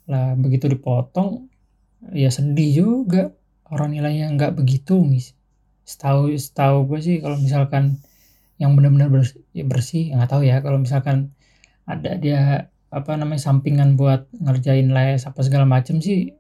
Lah, 0.07 0.39
begitu 0.39 0.71
dipotong, 0.71 1.51
ya 2.15 2.31
sedih 2.31 2.71
juga. 2.71 3.35
Orang 3.71 3.95
nilainya 3.95 4.31
nggak 4.35 4.55
begitu, 4.55 5.03
mis. 5.03 5.35
Setahu, 5.87 6.35
setahu 6.35 6.87
gue 6.91 7.01
sih 7.03 7.17
kalau 7.23 7.39
misalkan 7.39 8.03
yang 8.59 8.75
benar-benar 8.75 9.13
bersih, 9.13 9.43
ya 9.53 9.65
bersih, 9.67 10.11
ya 10.11 10.19
nggak 10.19 10.31
tahu 10.31 10.43
ya. 10.47 10.59
Kalau 10.63 10.79
misalkan 10.83 11.37
ada 11.87 12.19
dia 12.19 12.71
apa 12.91 13.13
namanya 13.19 13.43
sampingan 13.43 13.99
buat 13.99 14.31
ngerjain 14.35 14.91
les 14.91 15.23
apa 15.27 15.41
segala 15.43 15.67
macem 15.67 15.99
sih 15.99 16.35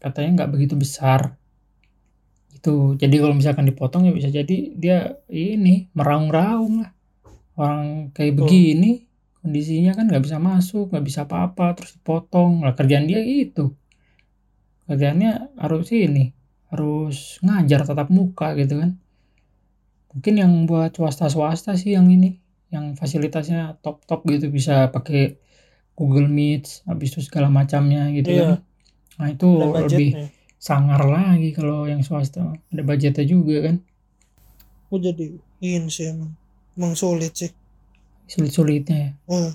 katanya 0.00 0.42
nggak 0.44 0.50
begitu 0.56 0.74
besar 0.76 1.36
itu 2.56 2.96
jadi 2.96 3.16
kalau 3.20 3.36
misalkan 3.36 3.68
dipotong 3.68 4.08
ya 4.08 4.12
bisa 4.16 4.28
jadi 4.32 4.56
dia 4.76 5.20
ini 5.28 5.92
meraung-raung 5.92 6.84
lah 6.84 6.92
orang 7.56 8.12
kayak 8.16 8.36
Betul. 8.36 8.40
begini 8.48 8.92
kondisinya 9.40 9.92
kan 9.96 10.08
nggak 10.08 10.24
bisa 10.24 10.36
masuk 10.40 10.92
nggak 10.92 11.04
bisa 11.04 11.20
apa-apa 11.28 11.76
terus 11.76 11.96
dipotong 11.96 12.64
lah 12.64 12.72
kerjaan 12.72 13.08
dia 13.08 13.20
itu 13.20 13.72
kerjaannya 14.88 15.56
harus 15.60 15.88
ini 15.92 16.32
harus 16.70 17.38
ngajar 17.42 17.82
tatap 17.82 18.08
muka 18.08 18.54
gitu 18.54 18.78
kan. 18.78 18.96
Mungkin 20.10 20.34
yang 20.42 20.52
buat 20.66 20.94
swasta-swasta 20.94 21.78
sih 21.78 21.94
yang 21.94 22.10
ini 22.10 22.38
yang 22.70 22.94
fasilitasnya 22.94 23.78
top-top 23.82 24.22
gitu 24.30 24.46
bisa 24.50 24.90
pakai 24.94 25.38
Google 25.98 26.30
Meet 26.30 26.86
habis 26.86 27.14
itu 27.14 27.26
segala 27.26 27.50
macamnya 27.50 28.10
gitu 28.14 28.30
Iya. 28.30 28.42
kan. 28.42 28.50
Nah 29.18 29.28
itu 29.34 29.48
lebih 29.90 30.10
sangar 30.56 31.02
lagi 31.06 31.50
kalau 31.52 31.86
yang 31.90 32.02
swasta. 32.06 32.54
Ada 32.70 32.82
budgetnya 32.86 33.24
juga 33.26 33.56
kan. 33.70 33.76
Gue 34.90 34.98
jadi 35.02 35.26
ini 35.62 35.90
sih 35.90 36.10
emang 36.10 36.34
emang 36.78 36.94
sulit 36.94 37.34
sih. 37.34 37.50
Sulit-sulitnya 38.30 38.96
ya. 38.96 39.10
Oh, 39.26 39.50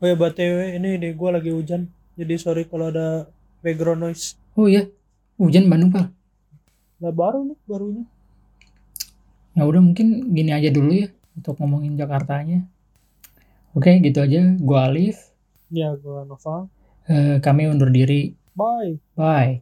oh 0.00 0.06
ya 0.08 0.16
btw 0.16 0.76
ini 0.80 0.96
deh 1.00 1.12
gue 1.12 1.28
lagi 1.32 1.50
hujan. 1.52 1.88
Jadi 2.16 2.34
sorry 2.36 2.64
kalau 2.68 2.92
ada 2.92 3.28
background 3.64 4.00
noise. 4.04 4.36
Oh 4.56 4.68
iya 4.68 4.88
hujan 5.38 5.68
Bandung 5.68 5.94
pak. 5.94 6.10
Nah 6.98 7.12
baru 7.12 7.46
nih 7.46 7.58
barunya. 7.68 8.04
Ya 9.52 9.68
udah 9.68 9.84
mungkin 9.84 10.32
gini 10.32 10.50
aja 10.50 10.72
dulu 10.72 10.92
ya 10.96 11.08
untuk 11.36 11.60
ngomongin 11.60 11.94
Jakartanya. 11.94 12.64
Oke 13.76 14.00
gitu 14.00 14.24
aja. 14.24 14.56
Gua 14.60 14.88
Alif. 14.88 15.32
Ya 15.72 15.92
gue 15.96 16.24
Nova 16.28 16.68
Eh, 17.02 17.42
kami 17.42 17.66
undur 17.66 17.90
diri. 17.90 18.38
Bye. 18.54 19.02
Bye. 19.18 19.58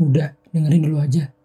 Udah 0.00 0.32
dengerin 0.54 0.82
dulu 0.88 0.96
aja 1.02 1.37